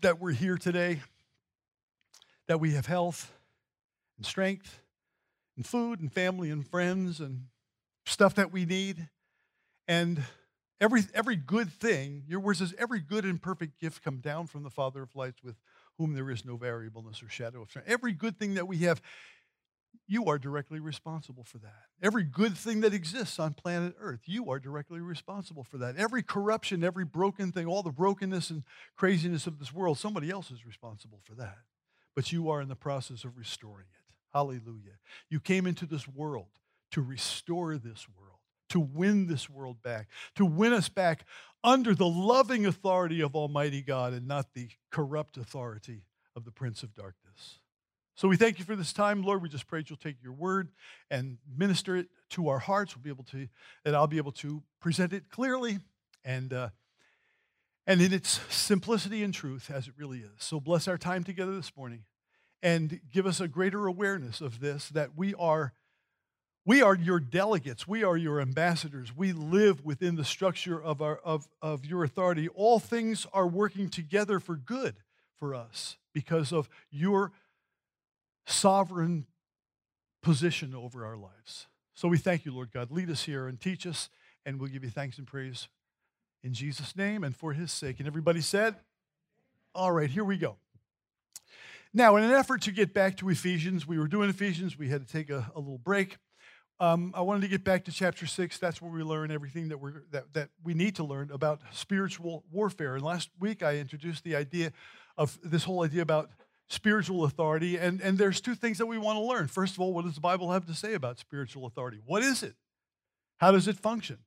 that 0.00 0.20
we're 0.20 0.32
here 0.32 0.56
today, 0.56 1.00
that 2.48 2.60
we 2.60 2.72
have 2.74 2.86
health 2.86 3.32
and 4.16 4.24
strength 4.24 4.80
and 5.56 5.66
food 5.66 6.00
and 6.00 6.12
family 6.12 6.50
and 6.50 6.66
friends 6.66 7.20
and 7.20 7.46
stuff 8.04 8.34
that 8.36 8.52
we 8.52 8.64
need. 8.64 9.08
And 9.88 10.22
Every, 10.78 11.04
every 11.14 11.36
good 11.36 11.72
thing, 11.72 12.24
your 12.28 12.38
word 12.40 12.58
says, 12.58 12.74
every 12.78 13.00
good 13.00 13.24
and 13.24 13.40
perfect 13.40 13.80
gift 13.80 14.02
come 14.02 14.18
down 14.18 14.46
from 14.46 14.62
the 14.62 14.70
Father 14.70 15.02
of 15.02 15.16
lights 15.16 15.42
with 15.42 15.56
whom 15.98 16.14
there 16.14 16.30
is 16.30 16.44
no 16.44 16.56
variableness 16.56 17.22
or 17.22 17.28
shadow 17.28 17.62
of 17.62 17.72
turn. 17.72 17.82
Every 17.86 18.12
good 18.12 18.38
thing 18.38 18.54
that 18.54 18.68
we 18.68 18.78
have, 18.78 19.00
you 20.06 20.26
are 20.26 20.38
directly 20.38 20.78
responsible 20.78 21.44
for 21.44 21.58
that. 21.58 21.84
Every 22.02 22.22
good 22.22 22.56
thing 22.56 22.82
that 22.82 22.94
exists 22.94 23.38
on 23.38 23.54
planet 23.54 23.94
Earth, 23.98 24.20
you 24.26 24.50
are 24.50 24.58
directly 24.58 25.00
responsible 25.00 25.64
for 25.64 25.78
that. 25.78 25.96
Every 25.96 26.22
corruption, 26.22 26.84
every 26.84 27.04
broken 27.04 27.52
thing, 27.52 27.66
all 27.66 27.82
the 27.82 27.90
brokenness 27.90 28.50
and 28.50 28.62
craziness 28.96 29.46
of 29.46 29.58
this 29.58 29.72
world, 29.72 29.98
somebody 29.98 30.30
else 30.30 30.50
is 30.50 30.66
responsible 30.66 31.20
for 31.24 31.34
that. 31.34 31.58
But 32.14 32.32
you 32.32 32.50
are 32.50 32.60
in 32.60 32.68
the 32.68 32.76
process 32.76 33.24
of 33.24 33.36
restoring 33.36 33.86
it. 33.90 34.14
Hallelujah. 34.32 34.98
You 35.30 35.40
came 35.40 35.66
into 35.66 35.86
this 35.86 36.06
world 36.06 36.48
to 36.92 37.00
restore 37.00 37.76
this 37.78 38.06
world 38.16 38.25
to 38.70 38.80
win 38.80 39.26
this 39.26 39.48
world 39.48 39.82
back, 39.82 40.08
to 40.36 40.44
win 40.44 40.72
us 40.72 40.88
back 40.88 41.24
under 41.62 41.94
the 41.94 42.06
loving 42.06 42.66
authority 42.66 43.20
of 43.20 43.34
Almighty 43.34 43.82
God 43.82 44.12
and 44.12 44.26
not 44.26 44.54
the 44.54 44.68
corrupt 44.90 45.36
authority 45.36 46.02
of 46.34 46.44
the 46.44 46.52
Prince 46.52 46.82
of 46.82 46.94
Darkness. 46.94 47.58
So 48.14 48.28
we 48.28 48.36
thank 48.36 48.58
you 48.58 48.64
for 48.64 48.76
this 48.76 48.92
time, 48.92 49.22
Lord. 49.22 49.42
We 49.42 49.48
just 49.48 49.66
pray 49.66 49.84
you'll 49.86 49.98
take 49.98 50.22
your 50.22 50.32
word 50.32 50.70
and 51.10 51.38
minister 51.56 51.96
it 51.96 52.08
to 52.30 52.48
our 52.48 52.58
hearts. 52.58 52.96
We'll 52.96 53.02
be 53.02 53.10
able 53.10 53.24
to, 53.24 53.48
that 53.84 53.94
I'll 53.94 54.06
be 54.06 54.16
able 54.16 54.32
to 54.32 54.62
present 54.80 55.12
it 55.12 55.28
clearly 55.28 55.80
and 56.24 56.52
uh, 56.52 56.68
and 57.86 58.00
in 58.00 58.12
its 58.12 58.40
simplicity 58.48 59.22
and 59.22 59.32
truth 59.32 59.70
as 59.70 59.86
it 59.86 59.94
really 59.96 60.18
is. 60.18 60.30
So 60.38 60.58
bless 60.58 60.88
our 60.88 60.98
time 60.98 61.22
together 61.22 61.54
this 61.54 61.72
morning 61.76 62.02
and 62.62 63.00
give 63.12 63.26
us 63.26 63.40
a 63.40 63.46
greater 63.46 63.86
awareness 63.86 64.40
of 64.40 64.60
this 64.60 64.88
that 64.88 65.10
we 65.16 65.34
are 65.34 65.72
we 66.66 66.82
are 66.82 66.96
your 66.96 67.20
delegates. 67.20 67.86
We 67.86 68.02
are 68.02 68.16
your 68.16 68.40
ambassadors. 68.40 69.16
We 69.16 69.32
live 69.32 69.84
within 69.84 70.16
the 70.16 70.24
structure 70.24 70.82
of, 70.82 71.00
our, 71.00 71.18
of, 71.18 71.48
of 71.62 71.86
your 71.86 72.02
authority. 72.02 72.48
All 72.48 72.80
things 72.80 73.24
are 73.32 73.46
working 73.46 73.88
together 73.88 74.40
for 74.40 74.56
good 74.56 74.96
for 75.36 75.54
us 75.54 75.96
because 76.12 76.52
of 76.52 76.68
your 76.90 77.30
sovereign 78.46 79.26
position 80.22 80.74
over 80.74 81.06
our 81.06 81.16
lives. 81.16 81.68
So 81.94 82.08
we 82.08 82.18
thank 82.18 82.44
you, 82.44 82.52
Lord 82.52 82.72
God. 82.72 82.90
Lead 82.90 83.10
us 83.10 83.22
here 83.22 83.46
and 83.46 83.60
teach 83.60 83.86
us, 83.86 84.10
and 84.44 84.58
we'll 84.58 84.70
give 84.70 84.82
you 84.82 84.90
thanks 84.90 85.18
and 85.18 85.26
praise 85.26 85.68
in 86.42 86.52
Jesus' 86.52 86.96
name 86.96 87.22
and 87.22 87.34
for 87.34 87.52
his 87.52 87.70
sake. 87.70 88.00
And 88.00 88.08
everybody 88.08 88.40
said, 88.40 88.74
All 89.72 89.92
right, 89.92 90.10
here 90.10 90.24
we 90.24 90.36
go. 90.36 90.56
Now, 91.94 92.16
in 92.16 92.24
an 92.24 92.32
effort 92.32 92.62
to 92.62 92.72
get 92.72 92.92
back 92.92 93.16
to 93.18 93.28
Ephesians, 93.28 93.86
we 93.86 93.98
were 93.98 94.08
doing 94.08 94.28
Ephesians, 94.28 94.76
we 94.76 94.88
had 94.88 95.06
to 95.06 95.10
take 95.10 95.30
a, 95.30 95.50
a 95.54 95.60
little 95.60 95.78
break. 95.78 96.16
Um, 96.78 97.12
I 97.16 97.22
wanted 97.22 97.40
to 97.40 97.48
get 97.48 97.64
back 97.64 97.84
to 97.84 97.92
chapter 97.92 98.26
six. 98.26 98.58
That's 98.58 98.82
where 98.82 98.90
we 98.90 99.02
learn 99.02 99.30
everything 99.30 99.68
that, 99.70 99.78
we're, 99.78 100.02
that, 100.10 100.34
that 100.34 100.50
we 100.62 100.74
need 100.74 100.96
to 100.96 101.04
learn 101.04 101.30
about 101.30 101.60
spiritual 101.72 102.44
warfare. 102.52 102.96
And 102.96 103.02
last 103.02 103.30
week 103.40 103.62
I 103.62 103.78
introduced 103.78 104.24
the 104.24 104.36
idea 104.36 104.72
of 105.16 105.38
this 105.42 105.64
whole 105.64 105.82
idea 105.82 106.02
about 106.02 106.30
spiritual 106.68 107.24
authority. 107.24 107.78
And, 107.78 108.02
and 108.02 108.18
there's 108.18 108.42
two 108.42 108.54
things 108.54 108.76
that 108.76 108.86
we 108.86 108.98
want 108.98 109.16
to 109.16 109.24
learn. 109.24 109.48
First 109.48 109.74
of 109.74 109.80
all, 109.80 109.94
what 109.94 110.04
does 110.04 110.16
the 110.16 110.20
Bible 110.20 110.52
have 110.52 110.66
to 110.66 110.74
say 110.74 110.92
about 110.92 111.18
spiritual 111.18 111.64
authority? 111.64 112.00
What 112.04 112.22
is 112.22 112.42
it? 112.42 112.56
How 113.38 113.52
does 113.52 113.68
it 113.68 113.78
function? 113.78 114.18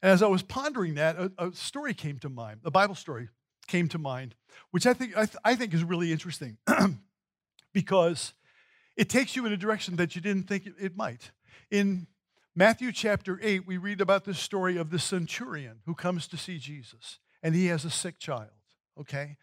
And 0.00 0.12
as 0.12 0.22
I 0.22 0.28
was 0.28 0.42
pondering 0.42 0.94
that, 0.94 1.16
a, 1.16 1.32
a 1.38 1.52
story 1.52 1.94
came 1.94 2.18
to 2.20 2.28
mind, 2.28 2.60
a 2.64 2.70
Bible 2.70 2.94
story 2.94 3.30
came 3.66 3.88
to 3.88 3.98
mind, 3.98 4.36
which 4.70 4.86
I 4.86 4.92
think, 4.92 5.16
I, 5.16 5.24
th- 5.24 5.38
I 5.44 5.56
think 5.56 5.74
is 5.74 5.82
really 5.82 6.12
interesting 6.12 6.58
because 7.72 8.32
it 8.96 9.08
takes 9.08 9.34
you 9.34 9.44
in 9.46 9.52
a 9.52 9.56
direction 9.56 9.96
that 9.96 10.14
you 10.14 10.22
didn't 10.22 10.44
think 10.44 10.66
it, 10.66 10.74
it 10.78 10.96
might. 10.96 11.32
In 11.70 12.06
Matthew 12.54 12.92
chapter 12.92 13.38
8, 13.42 13.66
we 13.66 13.76
read 13.76 14.00
about 14.00 14.24
the 14.24 14.34
story 14.34 14.76
of 14.76 14.90
the 14.90 14.98
centurion 14.98 15.80
who 15.84 15.94
comes 15.94 16.26
to 16.28 16.36
see 16.36 16.58
Jesus, 16.58 17.18
and 17.42 17.54
he 17.54 17.66
has 17.66 17.84
a 17.84 17.90
sick 17.90 18.18
child, 18.18 18.48
okay? 18.98 19.36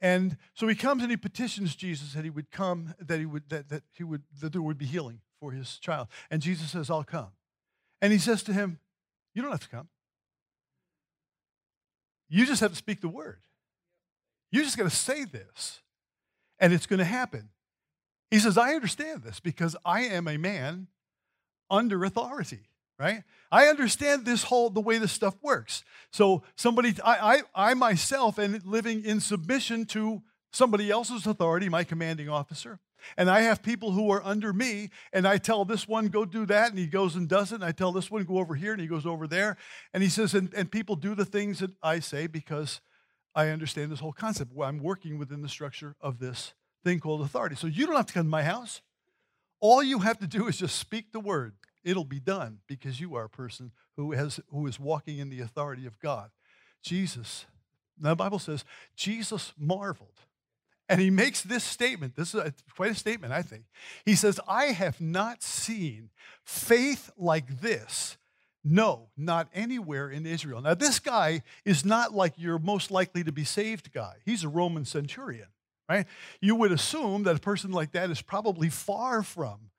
And 0.00 0.36
so 0.54 0.68
he 0.68 0.74
comes 0.74 1.02
and 1.02 1.10
he 1.10 1.16
petitions 1.16 1.74
Jesus 1.74 2.12
that 2.12 2.24
he 2.24 2.30
would 2.30 2.50
come, 2.50 2.94
that 3.00 3.18
he 3.18 3.26
would 3.26 3.48
that, 3.48 3.68
that 3.70 3.82
he 3.92 4.04
would 4.04 4.22
that 4.40 4.52
there 4.52 4.62
would 4.62 4.78
be 4.78 4.86
healing 4.86 5.20
for 5.40 5.52
his 5.52 5.78
child. 5.78 6.08
And 6.30 6.40
Jesus 6.40 6.70
says, 6.70 6.90
I'll 6.90 7.04
come. 7.04 7.30
And 8.00 8.12
he 8.12 8.18
says 8.18 8.42
to 8.44 8.52
him, 8.52 8.78
You 9.34 9.42
don't 9.42 9.50
have 9.50 9.60
to 9.60 9.68
come. 9.68 9.88
You 12.28 12.46
just 12.46 12.60
have 12.60 12.70
to 12.70 12.76
speak 12.76 13.00
the 13.00 13.08
word. 13.08 13.40
You 14.50 14.62
just 14.62 14.76
got 14.76 14.84
to 14.84 14.90
say 14.90 15.24
this, 15.24 15.80
and 16.58 16.72
it's 16.72 16.86
going 16.86 16.98
to 16.98 17.04
happen. 17.04 17.50
He 18.30 18.38
says, 18.38 18.58
I 18.58 18.74
understand 18.74 19.22
this 19.22 19.40
because 19.40 19.74
I 19.84 20.02
am 20.02 20.28
a 20.28 20.36
man 20.36 20.88
under 21.70 22.04
authority 22.04 22.68
right? 22.98 23.22
I 23.50 23.66
understand 23.66 24.24
this 24.24 24.44
whole 24.44 24.70
the 24.70 24.80
way 24.80 24.98
this 24.98 25.12
stuff 25.12 25.36
works. 25.42 25.84
So 26.10 26.42
somebody 26.56 26.94
i 27.04 27.42
i, 27.54 27.70
I 27.70 27.74
myself 27.74 28.38
am 28.38 28.60
living 28.64 29.04
in 29.04 29.20
submission 29.20 29.86
to 29.86 30.22
somebody 30.52 30.90
else's 30.90 31.26
authority 31.26 31.68
my 31.68 31.84
commanding 31.84 32.28
officer. 32.28 32.80
And 33.16 33.30
i 33.30 33.42
have 33.42 33.62
people 33.62 33.92
who 33.92 34.10
are 34.10 34.22
under 34.24 34.52
me 34.52 34.90
and 35.12 35.26
i 35.26 35.38
tell 35.38 35.64
this 35.64 35.86
one 35.86 36.08
go 36.08 36.24
do 36.24 36.44
that 36.46 36.70
and 36.70 36.78
he 36.78 36.86
goes 36.86 37.14
and 37.14 37.28
does 37.28 37.52
it 37.52 37.56
and 37.56 37.64
i 37.64 37.72
tell 37.72 37.92
this 37.92 38.10
one 38.10 38.24
go 38.24 38.38
over 38.38 38.54
here 38.54 38.72
and 38.72 38.80
he 38.80 38.88
goes 38.88 39.06
over 39.06 39.26
there. 39.26 39.56
And 39.94 40.02
he 40.02 40.08
says 40.08 40.34
and, 40.34 40.52
and 40.54 40.70
people 40.70 40.96
do 40.96 41.14
the 41.14 41.24
things 41.24 41.60
that 41.60 41.70
i 41.82 42.00
say 42.00 42.26
because 42.26 42.80
i 43.34 43.48
understand 43.48 43.92
this 43.92 44.00
whole 44.00 44.12
concept. 44.12 44.52
Where 44.52 44.68
i'm 44.68 44.82
working 44.82 45.18
within 45.18 45.42
the 45.42 45.48
structure 45.48 45.94
of 46.00 46.18
this 46.18 46.54
thing 46.84 47.00
called 47.00 47.22
authority. 47.22 47.56
So 47.56 47.66
you 47.66 47.86
don't 47.86 47.96
have 47.96 48.06
to 48.06 48.12
come 48.12 48.24
to 48.24 48.30
my 48.30 48.42
house 48.42 48.82
all 49.60 49.82
you 49.82 50.00
have 50.00 50.18
to 50.18 50.26
do 50.26 50.46
is 50.46 50.58
just 50.58 50.78
speak 50.78 51.12
the 51.12 51.20
word. 51.20 51.54
It'll 51.84 52.04
be 52.04 52.20
done 52.20 52.58
because 52.66 53.00
you 53.00 53.14
are 53.14 53.24
a 53.24 53.30
person 53.30 53.72
who, 53.96 54.12
has, 54.12 54.40
who 54.50 54.66
is 54.66 54.78
walking 54.78 55.18
in 55.18 55.30
the 55.30 55.40
authority 55.40 55.86
of 55.86 55.98
God. 55.98 56.30
Jesus, 56.82 57.46
now 57.98 58.10
the 58.10 58.16
Bible 58.16 58.38
says, 58.38 58.64
Jesus 58.96 59.52
marveled. 59.58 60.20
And 60.88 61.00
he 61.00 61.10
makes 61.10 61.42
this 61.42 61.64
statement. 61.64 62.16
This 62.16 62.34
is 62.34 62.40
a, 62.40 62.54
quite 62.74 62.90
a 62.90 62.94
statement, 62.94 63.32
I 63.32 63.42
think. 63.42 63.64
He 64.04 64.14
says, 64.14 64.40
I 64.48 64.66
have 64.66 65.00
not 65.00 65.42
seen 65.42 66.10
faith 66.44 67.10
like 67.18 67.60
this. 67.60 68.16
No, 68.64 69.08
not 69.16 69.48
anywhere 69.54 70.10
in 70.10 70.26
Israel. 70.26 70.60
Now, 70.60 70.74
this 70.74 70.98
guy 70.98 71.42
is 71.64 71.84
not 71.84 72.14
like 72.14 72.34
your 72.36 72.58
most 72.58 72.90
likely 72.90 73.22
to 73.24 73.32
be 73.32 73.44
saved 73.44 73.92
guy. 73.92 74.16
He's 74.24 74.44
a 74.44 74.48
Roman 74.48 74.84
centurion 74.84 75.48
right? 75.88 76.06
You 76.40 76.54
would 76.56 76.72
assume 76.72 77.22
that 77.24 77.36
a 77.36 77.40
person 77.40 77.70
like 77.70 77.92
that 77.92 78.10
is 78.10 78.22
probably 78.22 78.68
far 78.68 79.22
from 79.22 79.70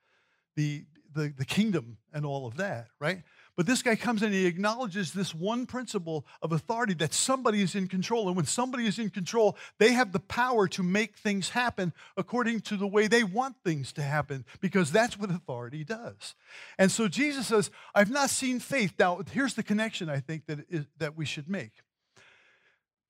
the, 0.56 0.86
the, 1.14 1.34
the 1.38 1.46
kingdom 1.46 1.98
and 2.12 2.26
all 2.26 2.48
of 2.48 2.58
that, 2.58 2.88
right? 3.00 3.24
But 3.56 3.66
this 3.66 3.82
guy 3.82 3.98
comes 3.98 4.24
and 4.24 4.34
he 4.34 4.46
acknowledges 4.46 5.12
this 5.12 5.36
one 5.36 5.66
principle 5.66 6.26
of 6.42 6.54
authority 6.54 6.94
that 6.94 7.14
somebody 7.14 7.62
is 7.62 7.76
in 7.76 7.88
control. 7.88 8.28
And 8.28 8.38
when 8.38 8.46
somebody 8.46 8.86
is 8.86 8.98
in 8.98 9.10
control, 9.10 9.58
they 9.80 9.92
have 9.92 10.14
the 10.14 10.20
power 10.22 10.66
to 10.70 10.82
make 10.82 11.18
things 11.18 11.50
happen 11.50 11.92
according 12.16 12.62
to 12.62 12.78
the 12.78 12.88
way 12.88 13.08
they 13.08 13.26
want 13.26 13.58
things 13.66 13.92
to 13.94 14.02
happen, 14.02 14.46
because 14.62 14.94
that's 14.94 15.20
what 15.20 15.30
authority 15.30 15.84
does. 15.84 16.36
And 16.78 16.90
so 16.90 17.10
Jesus 17.10 17.48
says, 17.48 17.70
I've 17.94 18.10
not 18.10 18.30
seen 18.30 18.62
faith. 18.62 18.94
Now, 18.98 19.20
here's 19.30 19.56
the 19.56 19.64
connection 19.64 20.10
I 20.10 20.22
think 20.22 20.46
that, 20.46 20.60
is, 20.70 20.86
that 20.98 21.18
we 21.18 21.26
should 21.26 21.50
make 21.50 21.74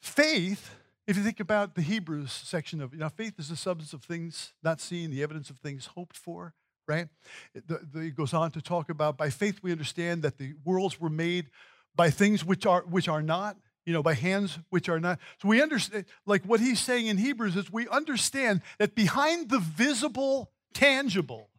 faith 0.01 0.71
if 1.09 1.17
you 1.17 1.23
think 1.23 1.39
about 1.39 1.73
the 1.73 1.81
Hebrews 1.81 2.31
section 2.31 2.81
of, 2.81 2.93
you 2.93 2.99
know, 2.99 3.09
faith 3.09 3.39
is 3.39 3.49
the 3.49 3.55
substance 3.55 3.93
of 3.93 4.03
things 4.03 4.53
not 4.61 4.79
seen, 4.79 5.09
the 5.09 5.23
evidence 5.23 5.49
of 5.49 5.57
things 5.57 5.87
hoped 5.87 6.15
for, 6.15 6.53
right? 6.87 7.07
It, 7.55 7.67
the, 7.67 7.79
the, 7.91 7.99
it 8.01 8.15
goes 8.15 8.31
on 8.31 8.51
to 8.51 8.61
talk 8.61 8.91
about 8.91 9.17
by 9.17 9.31
faith 9.31 9.59
we 9.63 9.71
understand 9.71 10.21
that 10.21 10.37
the 10.37 10.53
worlds 10.63 11.01
were 11.01 11.09
made 11.09 11.47
by 11.95 12.11
things 12.11 12.45
which 12.45 12.67
are 12.67 12.83
which 12.83 13.07
are 13.07 13.23
not, 13.23 13.57
you 13.87 13.93
know, 13.93 14.03
by 14.03 14.13
hands 14.13 14.59
which 14.69 14.87
are 14.87 14.99
not. 14.99 15.17
So 15.41 15.47
we 15.47 15.63
understand, 15.63 16.05
like 16.27 16.43
what 16.45 16.59
he's 16.59 16.79
saying 16.79 17.07
in 17.07 17.17
Hebrews 17.17 17.55
is 17.55 17.73
we 17.73 17.87
understand 17.87 18.61
that 18.77 18.93
behind 18.93 19.49
the 19.49 19.57
visible, 19.57 20.51
tangible, 20.75 21.49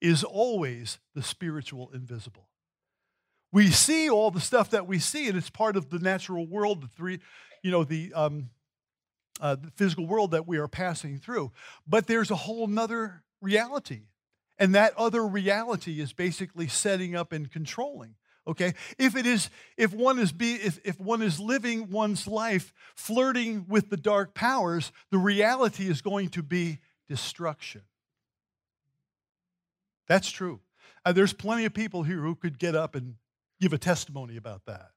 is 0.00 0.22
always 0.22 1.00
the 1.16 1.24
spiritual, 1.24 1.90
invisible. 1.92 2.46
We 3.52 3.70
see 3.70 4.08
all 4.08 4.30
the 4.30 4.40
stuff 4.40 4.70
that 4.70 4.86
we 4.86 5.00
see, 5.00 5.26
and 5.26 5.36
it's 5.36 5.50
part 5.50 5.76
of 5.76 5.90
the 5.90 5.98
natural 5.98 6.46
world, 6.46 6.82
the 6.82 6.86
three, 6.86 7.18
you 7.64 7.72
know, 7.72 7.82
the 7.82 8.12
um, 8.14 8.50
uh, 9.40 9.56
the 9.56 9.70
physical 9.72 10.06
world 10.06 10.30
that 10.32 10.46
we 10.46 10.58
are 10.58 10.68
passing 10.68 11.18
through. 11.18 11.52
But 11.86 12.06
there's 12.06 12.30
a 12.30 12.36
whole 12.36 12.66
nother 12.66 13.22
reality. 13.40 14.02
And 14.58 14.74
that 14.74 14.94
other 14.96 15.26
reality 15.26 16.00
is 16.00 16.12
basically 16.12 16.68
setting 16.68 17.16
up 17.16 17.32
and 17.32 17.50
controlling. 17.50 18.16
Okay? 18.46 18.74
If 18.98 19.16
it 19.16 19.26
is, 19.26 19.48
if 19.76 19.92
one 19.92 20.18
is 20.18 20.32
be 20.32 20.54
if, 20.54 20.78
if 20.84 21.00
one 21.00 21.22
is 21.22 21.40
living 21.40 21.90
one's 21.90 22.26
life 22.26 22.72
flirting 22.94 23.66
with 23.68 23.90
the 23.90 23.96
dark 23.96 24.34
powers, 24.34 24.92
the 25.10 25.18
reality 25.18 25.88
is 25.88 26.02
going 26.02 26.28
to 26.30 26.42
be 26.42 26.78
destruction. 27.08 27.82
That's 30.08 30.30
true. 30.30 30.60
Uh, 31.04 31.12
there's 31.12 31.32
plenty 31.32 31.64
of 31.64 31.72
people 31.72 32.02
here 32.02 32.20
who 32.20 32.34
could 32.34 32.58
get 32.58 32.74
up 32.74 32.94
and 32.94 33.14
give 33.60 33.72
a 33.72 33.78
testimony 33.78 34.36
about 34.36 34.66
that, 34.66 34.90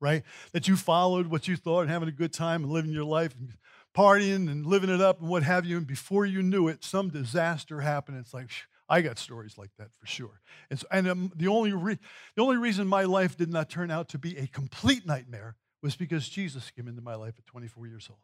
right? 0.00 0.22
That 0.52 0.68
you 0.68 0.76
followed 0.76 1.28
what 1.28 1.48
you 1.48 1.56
thought 1.56 1.82
and 1.82 1.90
having 1.90 2.08
a 2.08 2.12
good 2.12 2.32
time 2.32 2.64
and 2.64 2.72
living 2.72 2.92
your 2.92 3.04
life 3.04 3.34
and 3.38 3.52
partying 3.98 4.48
and 4.48 4.64
living 4.64 4.90
it 4.90 5.00
up 5.00 5.20
and 5.20 5.28
what 5.28 5.42
have 5.42 5.66
you. 5.66 5.76
And 5.76 5.86
before 5.86 6.24
you 6.24 6.40
knew 6.40 6.68
it, 6.68 6.84
some 6.84 7.08
disaster 7.08 7.80
happened. 7.80 8.18
It's 8.18 8.32
like, 8.32 8.48
I 8.88 9.00
got 9.00 9.18
stories 9.18 9.58
like 9.58 9.70
that 9.78 9.88
for 9.92 10.06
sure. 10.06 10.40
And, 10.70 10.78
so, 10.78 10.86
and 10.92 11.08
um, 11.08 11.32
the, 11.34 11.48
only 11.48 11.72
re- 11.72 11.98
the 12.36 12.42
only 12.42 12.56
reason 12.56 12.86
my 12.86 13.04
life 13.04 13.36
did 13.36 13.50
not 13.50 13.68
turn 13.68 13.90
out 13.90 14.08
to 14.10 14.18
be 14.18 14.38
a 14.38 14.46
complete 14.46 15.04
nightmare 15.04 15.56
was 15.82 15.96
because 15.96 16.28
Jesus 16.28 16.70
came 16.70 16.86
into 16.86 17.02
my 17.02 17.16
life 17.16 17.34
at 17.38 17.46
24 17.46 17.88
years 17.88 18.06
old. 18.08 18.20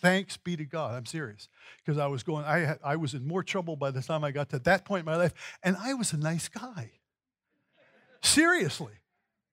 Thanks 0.00 0.36
be 0.36 0.54
to 0.56 0.66
God. 0.66 0.94
I'm 0.94 1.06
serious. 1.06 1.48
Because 1.78 1.98
I 1.98 2.06
was 2.06 2.22
going, 2.22 2.44
I, 2.44 2.58
had, 2.58 2.78
I 2.84 2.96
was 2.96 3.14
in 3.14 3.26
more 3.26 3.42
trouble 3.42 3.76
by 3.76 3.90
the 3.90 4.02
time 4.02 4.22
I 4.22 4.32
got 4.32 4.50
to 4.50 4.58
that 4.60 4.84
point 4.84 5.00
in 5.00 5.06
my 5.06 5.16
life. 5.16 5.32
And 5.62 5.76
I 5.80 5.94
was 5.94 6.12
a 6.12 6.18
nice 6.18 6.48
guy. 6.48 6.90
Seriously. 8.22 8.92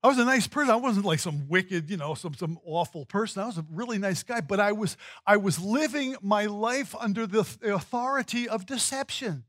I 0.04 0.08
was 0.08 0.18
a 0.18 0.26
nice 0.26 0.48
person. 0.48 0.72
I 0.72 0.78
wasn't 0.78 1.06
like 1.06 1.20
some 1.20 1.48
wicked, 1.48 1.90
you 1.90 1.98
know, 1.98 2.16
some, 2.16 2.34
some 2.34 2.60
awful 2.66 3.06
person. 3.06 3.44
I 3.44 3.46
was 3.46 3.60
a 3.60 3.66
really 3.72 4.00
nice 4.00 4.24
guy, 4.24 4.42
but 4.42 4.60
I 4.60 4.72
was, 4.72 4.98
I 5.28 5.38
was 5.38 5.60
living 5.60 6.16
my 6.22 6.46
life 6.46 6.96
under 7.00 7.28
the 7.28 7.42
authority 7.64 8.50
of 8.50 8.66
deception. 8.66 9.44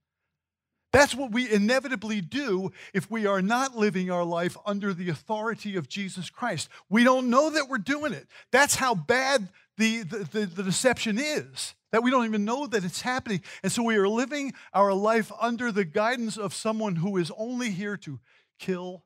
That's 0.93 1.15
what 1.15 1.33
we 1.33 1.51
inevitably 1.51 2.21
do 2.21 2.71
if 2.93 3.11
we 3.11 3.25
are 3.27 3.41
not 3.41 3.75
living 3.75 4.11
our 4.11 4.25
life 4.25 4.59
under 4.67 4.93
the 4.93 5.09
authority 5.09 5.77
of 5.77 5.89
Jesus 5.89 6.29
Christ. 6.29 6.69
We 6.91 7.03
don't 7.03 7.31
know 7.31 7.49
that 7.49 7.71
we're 7.71 7.79
doing 7.79 8.13
it. 8.13 8.27
That's 8.51 8.75
how 8.75 8.95
bad 8.95 9.49
the, 9.79 10.03
the, 10.03 10.19
the, 10.19 10.47
the, 10.47 10.63
deception 10.63 11.19
is, 11.19 11.75
that 11.93 12.03
we 12.03 12.11
don't 12.11 12.27
even 12.27 12.45
know 12.45 12.67
that 12.67 12.85
it's 12.85 13.01
happening. 13.01 13.41
And 13.63 13.73
so 13.73 13.83
we 13.83 13.97
are 13.97 14.07
living 14.07 14.53
our 14.75 14.93
life 14.93 15.33
under 15.41 15.73
the 15.73 15.87
guidance 15.87 16.37
of 16.37 16.53
someone 16.53 16.97
who 16.97 17.17
is 17.17 17.33
only 17.39 17.71
here 17.71 17.97
to 17.97 18.21
kill, 18.59 19.03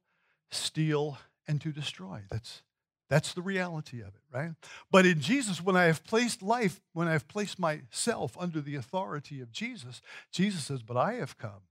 steal, 0.50 1.18
and 1.48 1.61
to 1.61 1.72
destroy. 1.72 2.22
That's, 2.30 2.62
that's 3.09 3.32
the 3.32 3.42
reality 3.42 4.00
of 4.00 4.09
it, 4.09 4.22
right? 4.32 4.52
But 4.90 5.06
in 5.06 5.20
Jesus, 5.20 5.62
when 5.62 5.76
I 5.76 5.85
have 5.85 6.04
placed 6.04 6.42
life, 6.42 6.80
when 6.92 7.09
I 7.09 7.12
have 7.12 7.28
placed 7.28 7.59
myself 7.59 8.37
under 8.38 8.61
the 8.61 8.76
authority 8.76 9.40
of 9.40 9.52
Jesus, 9.52 10.00
Jesus 10.32 10.64
says, 10.64 10.82
But 10.82 10.96
I 10.96 11.14
have 11.14 11.38
come 11.38 11.68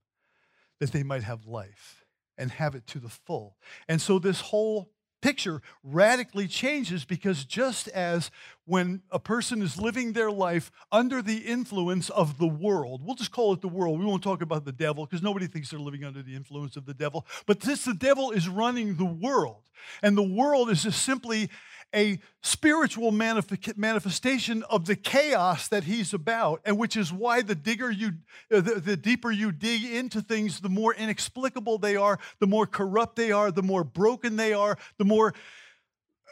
that 0.80 0.92
they 0.92 1.02
might 1.02 1.22
have 1.22 1.46
life 1.46 2.04
and 2.38 2.50
have 2.50 2.74
it 2.74 2.86
to 2.88 2.98
the 2.98 3.08
full. 3.08 3.56
And 3.88 4.00
so 4.00 4.18
this 4.18 4.40
whole 4.40 4.90
picture 5.26 5.60
radically 5.82 6.46
changes 6.46 7.04
because 7.04 7.44
just 7.44 7.88
as 7.88 8.30
when 8.64 9.02
a 9.10 9.18
person 9.18 9.60
is 9.60 9.76
living 9.76 10.12
their 10.12 10.30
life 10.30 10.70
under 10.92 11.20
the 11.20 11.38
influence 11.38 12.10
of 12.10 12.38
the 12.38 12.46
world, 12.46 13.04
we'll 13.04 13.16
just 13.16 13.32
call 13.32 13.52
it 13.52 13.60
the 13.60 13.66
world. 13.66 13.98
We 13.98 14.06
won't 14.06 14.22
talk 14.22 14.40
about 14.40 14.64
the 14.64 14.70
devil 14.70 15.04
because 15.04 15.24
nobody 15.24 15.48
thinks 15.48 15.68
they're 15.70 15.80
living 15.80 16.04
under 16.04 16.22
the 16.22 16.36
influence 16.36 16.76
of 16.76 16.86
the 16.86 16.94
devil. 16.94 17.26
But 17.44 17.60
since 17.60 17.84
the 17.84 17.94
devil 17.94 18.30
is 18.30 18.48
running 18.48 18.98
the 18.98 19.04
world, 19.04 19.62
and 20.00 20.16
the 20.16 20.22
world 20.22 20.70
is 20.70 20.84
just 20.84 21.02
simply 21.02 21.50
a 21.94 22.18
spiritual 22.42 23.10
manifestation 23.10 24.62
of 24.64 24.86
the 24.86 24.96
chaos 24.96 25.68
that 25.68 25.84
he's 25.84 26.12
about, 26.12 26.60
and 26.64 26.78
which 26.78 26.96
is 26.96 27.12
why 27.12 27.42
the 27.42 27.54
digger 27.54 27.90
you, 27.90 28.12
uh, 28.52 28.60
the, 28.60 28.74
the 28.74 28.96
deeper 28.96 29.30
you 29.30 29.52
dig 29.52 29.84
into 29.84 30.20
things, 30.20 30.60
the 30.60 30.68
more 30.68 30.94
inexplicable 30.94 31.78
they 31.78 31.96
are, 31.96 32.18
the 32.38 32.46
more 32.46 32.66
corrupt 32.66 33.16
they 33.16 33.32
are, 33.32 33.50
the 33.50 33.62
more 33.62 33.84
broken 33.84 34.36
they 34.36 34.52
are, 34.52 34.76
the 34.98 35.04
more 35.04 35.32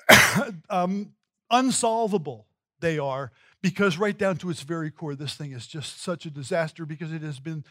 um, 0.71 1.12
unsolvable 1.51 2.47
they 2.81 2.99
are. 2.99 3.33
Because 3.62 3.97
right 3.97 4.17
down 4.17 4.37
to 4.38 4.51
its 4.51 4.61
very 4.61 4.90
core, 4.90 5.14
this 5.14 5.35
thing 5.35 5.53
is 5.53 5.67
just 5.67 6.03
such 6.03 6.27
a 6.27 6.31
disaster 6.31 6.85
because 6.85 7.12
it 7.12 7.23
has 7.23 7.40
been 7.40 7.64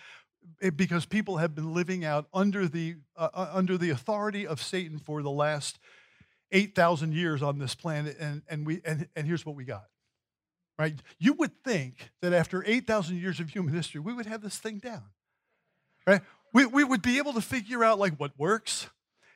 because 0.75 1.05
people 1.05 1.37
have 1.37 1.55
been 1.55 1.73
living 1.73 2.03
out 2.03 2.27
under 2.33 2.67
the 2.67 2.95
uh, 3.15 3.29
uh 3.33 3.51
under 3.53 3.77
the 3.77 3.91
authority 3.91 4.45
of 4.45 4.61
Satan 4.61 4.97
for 4.97 5.21
the 5.21 5.31
last 5.31 5.79
8,000 6.53 7.13
years 7.13 7.41
on 7.41 7.59
this 7.59 7.75
planet, 7.75 8.15
and, 8.19 8.43
and, 8.47 8.65
we, 8.65 8.79
and, 8.85 9.09
and 9.15 9.27
here's 9.27 9.45
what 9.45 9.55
we 9.55 9.65
got. 9.65 9.87
Right? 10.79 10.95
You 11.19 11.33
would 11.33 11.63
think 11.63 12.11
that 12.21 12.33
after 12.33 12.63
8,000 12.65 13.17
years 13.17 13.39
of 13.39 13.49
human 13.49 13.73
history, 13.73 13.99
we 13.99 14.13
would 14.13 14.25
have 14.25 14.41
this 14.41 14.57
thing 14.57 14.77
down. 14.77 15.03
Right? 16.07 16.21
We, 16.53 16.65
we 16.65 16.83
would 16.83 17.01
be 17.01 17.17
able 17.17 17.33
to 17.33 17.41
figure 17.41 17.83
out 17.83 17.99
like 17.99 18.19
what 18.19 18.31
works 18.37 18.89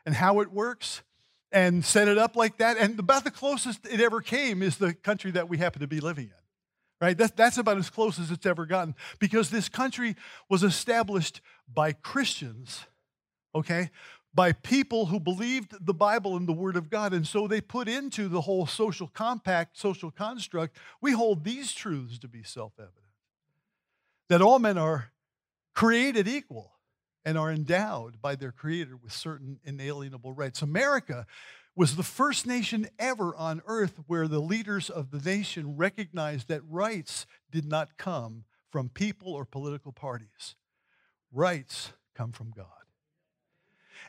and 0.05 0.15
how 0.15 0.39
it 0.39 0.51
works 0.51 1.01
and 1.51 1.83
set 1.83 2.07
it 2.07 2.17
up 2.17 2.35
like 2.35 2.57
that. 2.57 2.77
And 2.77 2.99
about 2.99 3.23
the 3.23 3.31
closest 3.31 3.85
it 3.87 3.99
ever 4.01 4.21
came 4.21 4.61
is 4.61 4.77
the 4.77 4.93
country 4.93 5.31
that 5.31 5.49
we 5.49 5.57
happen 5.57 5.81
to 5.81 5.87
be 5.87 5.99
living 5.99 6.25
in. 6.25 6.31
Right? 6.99 7.17
That's, 7.17 7.31
that's 7.31 7.57
about 7.57 7.77
as 7.77 7.89
close 7.89 8.19
as 8.19 8.31
it's 8.31 8.45
ever 8.45 8.65
gotten 8.65 8.95
because 9.19 9.49
this 9.49 9.69
country 9.69 10.15
was 10.49 10.63
established 10.63 11.41
by 11.71 11.91
Christians, 11.91 12.85
okay, 13.53 13.91
by 14.33 14.51
people 14.51 15.07
who 15.07 15.19
believed 15.19 15.73
the 15.85 15.93
Bible 15.93 16.35
and 16.37 16.47
the 16.47 16.53
Word 16.53 16.75
of 16.75 16.89
God. 16.89 17.13
And 17.13 17.25
so 17.25 17.47
they 17.47 17.61
put 17.61 17.87
into 17.87 18.27
the 18.27 18.41
whole 18.41 18.67
social 18.67 19.07
compact, 19.07 19.77
social 19.77 20.11
construct, 20.11 20.77
we 21.01 21.13
hold 21.13 21.43
these 21.43 21.73
truths 21.73 22.19
to 22.19 22.27
be 22.27 22.43
self 22.43 22.73
evident 22.77 23.07
that 24.29 24.41
all 24.41 24.59
men 24.59 24.77
are 24.77 25.11
created 25.73 26.27
equal 26.27 26.73
and 27.25 27.37
are 27.37 27.51
endowed 27.51 28.21
by 28.21 28.35
their 28.35 28.51
Creator 28.51 28.97
with 28.97 29.11
certain 29.11 29.59
inalienable 29.63 30.33
rights. 30.33 30.61
America 30.61 31.25
was 31.75 31.95
the 31.95 32.03
first 32.03 32.47
nation 32.47 32.87
ever 32.97 33.35
on 33.35 33.61
earth 33.67 33.99
where 34.07 34.27
the 34.27 34.39
leaders 34.39 34.89
of 34.89 35.11
the 35.11 35.19
nation 35.19 35.77
recognized 35.77 36.47
that 36.47 36.61
rights 36.67 37.25
did 37.51 37.65
not 37.65 37.97
come 37.97 38.45
from 38.71 38.89
people 38.89 39.33
or 39.33 39.45
political 39.45 39.91
parties. 39.91 40.55
Rights 41.31 41.93
come 42.15 42.31
from 42.31 42.51
God. 42.51 42.65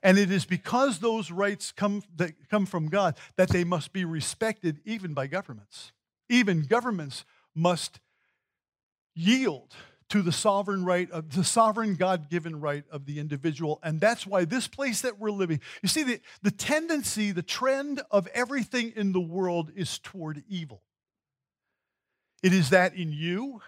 And 0.03 0.19
it 0.19 0.31
is 0.31 0.45
because 0.45 0.99
those 0.99 1.31
rights 1.31 1.73
come, 1.73 2.03
that 2.17 2.33
come 2.51 2.67
from 2.67 2.89
God 2.89 3.17
that 3.37 3.51
they 3.51 3.65
must 3.65 3.93
be 3.93 4.05
respected 4.05 4.81
even 4.85 5.15
by 5.15 5.27
governments. 5.27 5.93
Even 6.29 6.63
governments 6.63 7.25
must 7.55 8.01
yield 9.15 9.75
to 10.09 10.23
the 10.23 10.33
sovereign 10.33 10.85
right 10.85 11.11
of 11.11 11.35
the 11.35 11.45
sovereign 11.45 11.95
God-given 11.95 12.61
right 12.61 12.85
of 12.91 13.05
the 13.05 13.19
individual. 13.19 13.79
And 13.83 14.01
that's 14.01 14.27
why 14.27 14.45
this 14.45 14.67
place 14.67 15.03
that 15.03 15.19
we're 15.19 15.31
living, 15.31 15.61
you 15.83 15.89
see, 15.89 16.03
the, 16.03 16.21
the 16.41 16.51
tendency, 16.51 17.31
the 17.31 17.43
trend 17.43 18.01
of 18.11 18.27
everything 18.29 18.93
in 18.97 19.13
the 19.13 19.21
world 19.21 19.71
is 19.77 19.99
toward 19.99 20.45
evil. 20.49 20.83
It 22.43 22.55
is 22.55 22.71
that 22.71 22.95
in 22.95 23.13
you, 23.13 23.61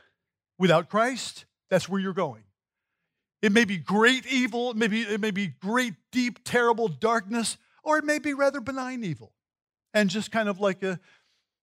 without 0.59 0.89
Christ, 0.89 1.45
that's 1.69 1.89
where 1.89 2.01
you're 2.01 2.13
going. 2.13 2.45
It 3.43 3.53
may 3.53 3.65
be 3.65 3.79
great 3.79 4.27
evil, 4.27 4.71
it 4.71 4.77
may 4.77 4.89
be, 4.89 5.03
it 5.03 5.21
may 5.21 5.31
be 5.31 5.49
great, 5.49 5.95
deep, 6.13 6.41
terrible 6.45 6.89
darkness, 6.89 7.57
or 7.83 7.99
it 7.99 8.05
may 8.05 8.19
be 8.19 8.35
rather 8.35 8.61
benign 8.61 9.03
evil. 9.05 9.33
And 9.95 10.11
just 10.11 10.31
kind 10.31 10.49
of 10.49 10.61
like 10.61 10.83
a 10.83 11.01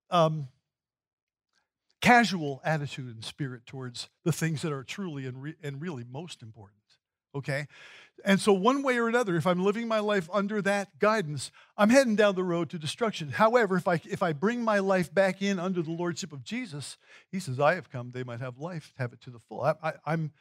um, 0.10 0.48
casual 2.02 2.62
attitude 2.64 3.14
and 3.14 3.24
spirit 3.24 3.66
towards 3.66 4.10
the 4.24 4.32
things 4.32 4.62
that 4.64 4.72
are 4.72 4.84
truly 4.84 5.26
and, 5.26 5.42
re- 5.42 5.56
and 5.64 5.82
really 5.82 6.04
most 6.10 6.42
important. 6.42 6.76
Okay? 7.36 7.68
And 8.26 8.40
so, 8.40 8.52
one 8.52 8.82
way 8.82 8.98
or 8.98 9.08
another, 9.08 9.36
if 9.36 9.46
I'm 9.46 9.64
living 9.64 9.88
my 9.88 10.00
life 10.00 10.28
under 10.34 10.62
that 10.64 10.98
guidance, 11.00 11.52
I'm 11.78 11.90
heading 11.90 12.16
down 12.16 12.36
the 12.36 12.44
road 12.44 12.70
to 12.72 12.80
destruction. 12.80 13.30
However, 13.30 13.78
if 13.78 13.88
I, 13.88 14.02
if 14.10 14.24
I 14.24 14.34
bring 14.34 14.64
my 14.64 14.80
life 14.80 15.14
back 15.14 15.42
in 15.42 15.60
under 15.60 15.84
the 15.84 15.92
lordship 15.92 16.34
of 16.34 16.44
Jesus, 16.44 16.98
he 17.32 17.40
says, 17.40 17.60
I 17.60 17.76
have 17.76 17.92
come, 17.92 18.12
they 18.12 18.24
might 18.24 18.40
have 18.40 18.58
life, 18.58 18.92
have 18.98 19.14
it 19.14 19.22
to 19.22 19.30
the 19.30 19.40
full. 19.40 19.62
I, 19.62 19.76
I, 19.84 19.94
I'm, 20.06 20.32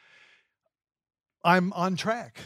I'm 1.47 1.73
on 1.75 1.95
track 1.95 2.41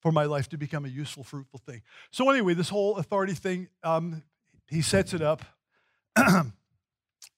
for 0.00 0.10
my 0.10 0.24
life 0.24 0.48
to 0.48 0.56
become 0.56 0.86
a 0.86 0.88
useful, 0.88 1.24
fruitful 1.24 1.60
thing. 1.66 1.82
So, 2.10 2.30
anyway, 2.30 2.54
this 2.54 2.70
whole 2.70 2.96
authority 2.96 3.34
thing, 3.34 3.68
um, 3.84 4.22
he 4.66 4.80
sets 4.80 5.12
it 5.12 5.20
up. 5.20 5.44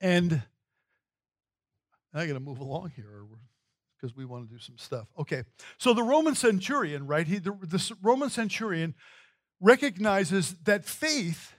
and 0.00 0.42
I 2.14 2.26
got 2.26 2.34
to 2.34 2.40
move 2.40 2.60
along 2.60 2.92
here 2.94 3.24
because 3.96 4.16
we 4.16 4.24
want 4.24 4.48
to 4.48 4.54
do 4.54 4.60
some 4.60 4.78
stuff. 4.78 5.08
Okay, 5.18 5.42
so 5.76 5.92
the 5.92 6.04
Roman 6.04 6.36
centurion, 6.36 7.08
right? 7.08 7.26
He, 7.26 7.38
the, 7.38 7.50
the 7.50 7.92
Roman 8.00 8.30
centurion 8.30 8.94
recognizes 9.60 10.54
that 10.62 10.84
faith, 10.84 11.54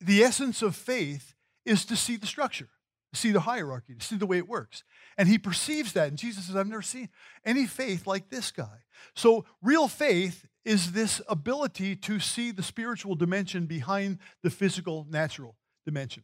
the 0.00 0.22
essence 0.22 0.62
of 0.62 0.76
faith, 0.76 1.34
is 1.66 1.84
to 1.86 1.96
see 1.96 2.14
the 2.14 2.28
structure 2.28 2.68
to 3.12 3.18
see 3.18 3.30
the 3.30 3.40
hierarchy, 3.40 3.94
to 3.94 4.04
see 4.04 4.16
the 4.16 4.26
way 4.26 4.38
it 4.38 4.48
works. 4.48 4.84
And 5.18 5.28
he 5.28 5.38
perceives 5.38 5.92
that. 5.92 6.08
And 6.08 6.16
Jesus 6.16 6.46
says, 6.46 6.56
I've 6.56 6.66
never 6.66 6.82
seen 6.82 7.08
any 7.44 7.66
faith 7.66 8.06
like 8.06 8.30
this 8.30 8.50
guy. 8.50 8.84
So, 9.14 9.44
real 9.62 9.88
faith 9.88 10.46
is 10.64 10.92
this 10.92 11.20
ability 11.28 11.96
to 11.96 12.20
see 12.20 12.50
the 12.50 12.62
spiritual 12.62 13.14
dimension 13.14 13.66
behind 13.66 14.18
the 14.42 14.50
physical, 14.50 15.06
natural 15.10 15.56
dimension. 15.84 16.22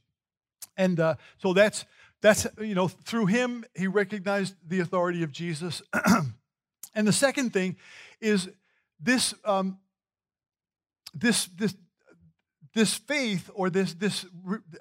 And 0.76 1.00
uh, 1.00 1.16
so 1.38 1.52
that's, 1.52 1.84
that's, 2.20 2.46
you 2.60 2.74
know, 2.74 2.88
through 2.88 3.26
him, 3.26 3.64
he 3.74 3.88
recognized 3.88 4.54
the 4.66 4.80
authority 4.80 5.22
of 5.22 5.32
Jesus. 5.32 5.82
and 6.94 7.06
the 7.06 7.12
second 7.12 7.52
thing 7.52 7.76
is 8.20 8.48
this, 9.00 9.34
um, 9.44 9.78
this, 11.14 11.46
this 11.46 11.74
this 12.78 12.94
faith 12.94 13.50
or 13.54 13.70
this, 13.70 13.94
this 13.94 14.24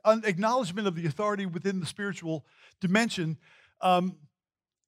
acknowledgement 0.05 0.87
of 0.87 0.95
the 0.95 1.05
authority 1.05 1.45
within 1.45 1.79
the 1.79 1.85
spiritual 1.85 2.45
dimension 2.79 3.37
um, 3.81 4.17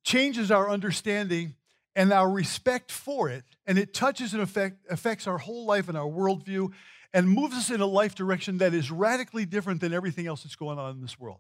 changes 0.04 0.52
our 0.52 0.69
understanding 0.69 1.56
and 1.95 2.13
our 2.13 2.30
respect 2.30 2.91
for 2.91 3.30
it, 3.30 3.43
and 3.67 3.78
it 3.78 3.93
touches 3.93 4.34
and 4.34 4.41
affect, 4.41 4.78
affects 4.89 5.28
our 5.28 5.38
whole 5.38 5.65
life 5.65 5.89
and 5.89 5.98
our 5.98 6.08
worldview 6.08 6.72
and 7.13 7.28
moves 7.28 7.56
us 7.56 7.69
in 7.69 7.82
a 7.82 7.86
life 7.86 8.15
direction 8.15 8.60
that 8.60 8.74
is 8.74 8.91
radically 8.91 9.45
different 9.45 9.82
than 9.82 9.93
everything 9.93 10.28
else 10.28 10.43
that's 10.43 10.56
going 10.56 10.78
on 10.78 10.91
in 10.91 11.02
this 11.02 11.19
world. 11.19 11.39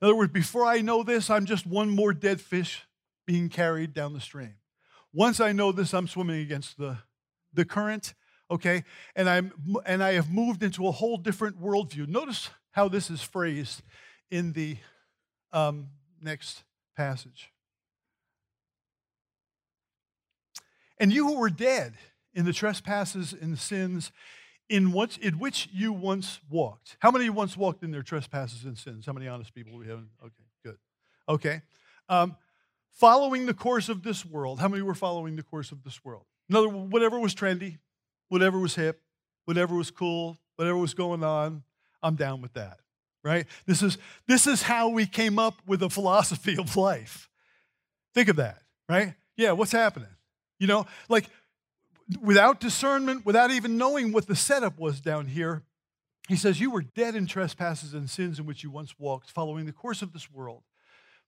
In 0.00 0.06
other 0.06 0.16
words, 0.16 0.32
before 0.32 0.64
I 0.64 0.80
know 0.80 1.02
this, 1.02 1.30
I'm 1.30 1.46
just 1.46 1.66
one 1.66 1.90
more 1.90 2.12
dead 2.12 2.40
fish 2.40 2.86
being 3.26 3.48
carried 3.48 3.94
down 3.94 4.12
the 4.12 4.20
stream. 4.20 4.54
once 5.12 5.40
I 5.40 5.52
know 5.52 5.70
this, 5.70 5.94
I'm 5.94 6.08
swimming 6.08 6.40
against 6.40 6.76
the, 6.76 6.98
the 7.52 7.64
current, 7.64 8.14
okay? 8.50 8.84
And, 9.16 9.28
I'm, 9.28 9.52
and 9.86 10.02
I 10.02 10.12
have 10.12 10.30
moved 10.30 10.62
into 10.62 10.86
a 10.86 10.92
whole 10.92 11.16
different 11.16 11.60
worldview. 11.60 12.08
Notice 12.08 12.50
how 12.72 12.88
this 12.88 13.10
is 13.10 13.22
phrased 13.22 13.82
in 14.30 14.52
the 14.52 14.76
um, 15.52 15.88
next 16.20 16.64
passage. 16.96 17.50
And 20.98 21.12
you 21.12 21.26
who 21.26 21.38
were 21.38 21.50
dead 21.50 21.94
in 22.34 22.44
the 22.44 22.52
trespasses 22.52 23.32
and 23.32 23.58
sins 23.58 24.12
in, 24.68 24.92
what, 24.92 25.18
in 25.18 25.38
which 25.38 25.68
you 25.72 25.92
once 25.92 26.40
walked. 26.50 26.96
How 27.00 27.10
many 27.10 27.28
once 27.30 27.56
walked 27.56 27.82
in 27.82 27.90
their 27.90 28.02
trespasses 28.02 28.64
and 28.64 28.78
sins? 28.78 29.06
How 29.06 29.12
many 29.12 29.28
honest 29.28 29.54
people 29.54 29.76
we 29.76 29.86
have? 29.86 30.00
Okay, 30.22 30.44
good. 30.64 30.78
Okay. 31.28 31.62
Um, 32.08 32.36
following 32.90 33.46
the 33.46 33.54
course 33.54 33.88
of 33.88 34.02
this 34.02 34.24
world. 34.24 34.60
How 34.60 34.68
many 34.68 34.82
were 34.82 34.94
following 34.94 35.36
the 35.36 35.42
course 35.42 35.72
of 35.72 35.82
this 35.82 36.04
world? 36.04 36.24
In 36.48 36.56
other 36.56 36.68
whatever 36.68 37.18
was 37.18 37.34
trendy, 37.34 37.78
whatever 38.28 38.58
was 38.58 38.74
hip, 38.74 39.00
whatever 39.44 39.74
was 39.74 39.90
cool, 39.90 40.38
whatever 40.56 40.78
was 40.78 40.94
going 40.94 41.24
on, 41.24 41.62
I'm 42.02 42.16
down 42.16 42.40
with 42.40 42.54
that. 42.54 42.78
Right? 43.22 43.46
This 43.66 43.82
is 43.82 43.96
this 44.28 44.46
is 44.46 44.62
how 44.62 44.90
we 44.90 45.06
came 45.06 45.38
up 45.38 45.54
with 45.66 45.82
a 45.82 45.88
philosophy 45.88 46.58
of 46.58 46.76
life. 46.76 47.30
Think 48.12 48.28
of 48.28 48.36
that, 48.36 48.62
right? 48.88 49.14
Yeah, 49.36 49.52
what's 49.52 49.72
happening? 49.72 50.10
You 50.58 50.66
know, 50.66 50.86
like 51.08 51.26
without 52.20 52.60
discernment, 52.60 53.24
without 53.24 53.50
even 53.50 53.78
knowing 53.78 54.12
what 54.12 54.26
the 54.26 54.36
setup 54.36 54.78
was 54.78 55.00
down 55.00 55.26
here, 55.26 55.62
he 56.28 56.36
says, 56.36 56.60
You 56.60 56.70
were 56.70 56.82
dead 56.82 57.14
in 57.14 57.26
trespasses 57.26 57.94
and 57.94 58.08
sins 58.08 58.38
in 58.38 58.46
which 58.46 58.62
you 58.62 58.70
once 58.70 58.98
walked, 58.98 59.30
following 59.30 59.66
the 59.66 59.72
course 59.72 60.02
of 60.02 60.12
this 60.12 60.30
world, 60.30 60.62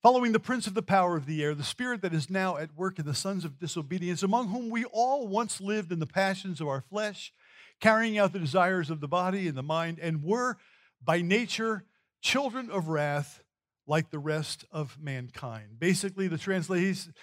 following 0.03 0.31
the 0.31 0.39
prince 0.39 0.67
of 0.67 0.73
the 0.73 0.81
power 0.81 1.17
of 1.17 1.25
the 1.25 1.43
air, 1.43 1.55
the 1.55 1.63
spirit 1.63 2.01
that 2.01 2.13
is 2.13 2.29
now 2.29 2.57
at 2.57 2.75
work 2.75 2.99
in 2.99 3.05
the 3.05 3.13
sons 3.13 3.43
of 3.43 3.59
disobedience, 3.59 4.23
among 4.23 4.49
whom 4.49 4.69
we 4.69 4.85
all 4.85 5.27
once 5.27 5.59
lived 5.59 5.91
in 5.91 5.99
the 5.99 6.05
passions 6.05 6.61
of 6.61 6.67
our 6.67 6.81
flesh, 6.81 7.33
carrying 7.79 8.17
out 8.17 8.33
the 8.33 8.39
desires 8.39 8.89
of 8.89 9.01
the 9.01 9.07
body 9.07 9.47
and 9.47 9.57
the 9.57 9.63
mind, 9.63 9.99
and 9.99 10.23
were 10.23 10.57
by 11.03 11.21
nature 11.21 11.83
children 12.21 12.69
of 12.69 12.87
wrath 12.87 13.41
like 13.87 14.11
the 14.11 14.19
rest 14.19 14.65
of 14.71 14.97
mankind. 15.01 15.79
Basically, 15.79 16.27
the 16.27 16.37
translation, 16.37 17.13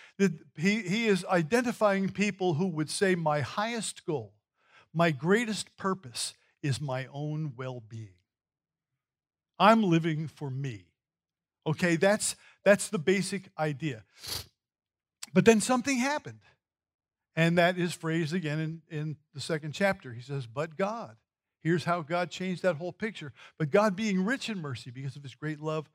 he, 0.57 0.81
he 0.81 1.07
is 1.07 1.25
identifying 1.27 2.09
people 2.09 2.55
who 2.55 2.69
would 2.69 2.91
say, 2.91 3.15
My 3.15 3.41
highest 3.41 4.07
goal, 4.07 4.33
my 4.93 5.11
greatest 5.11 5.77
purpose 5.77 6.35
is 6.63 6.81
my 6.81 7.07
own 7.13 7.53
well 7.57 7.83
being. 7.87 8.15
I'm 9.59 9.83
living 9.83 10.27
for 10.27 10.51
me. 10.51 10.87
Okay, 11.67 11.97
that's, 11.97 12.37
that's 12.65 12.89
the 12.89 12.99
basic 12.99 13.51
idea. 13.59 14.05
But 15.33 15.45
then 15.45 15.61
something 15.61 15.99
happened. 15.99 16.41
And 17.37 17.59
that 17.59 17.79
is 17.79 17.93
phrased 17.93 18.33
again 18.33 18.61
in, 18.61 18.83
in 18.97 19.17
the 19.35 19.41
second 19.41 19.73
chapter. 19.73 20.13
He 20.13 20.23
says, 20.23 20.47
But 20.47 20.77
God. 20.77 21.17
Here's 21.63 21.85
how 21.85 22.03
God 22.03 22.31
changed 22.31 22.63
that 22.63 22.77
whole 22.77 22.93
picture. 22.93 23.33
But 23.59 23.71
God, 23.71 23.97
being 23.97 24.23
rich 24.23 24.51
in 24.51 24.61
mercy 24.61 24.91
because 24.91 25.17
of 25.17 25.23
his 25.23 25.35
great 25.35 25.61
love 25.61 25.89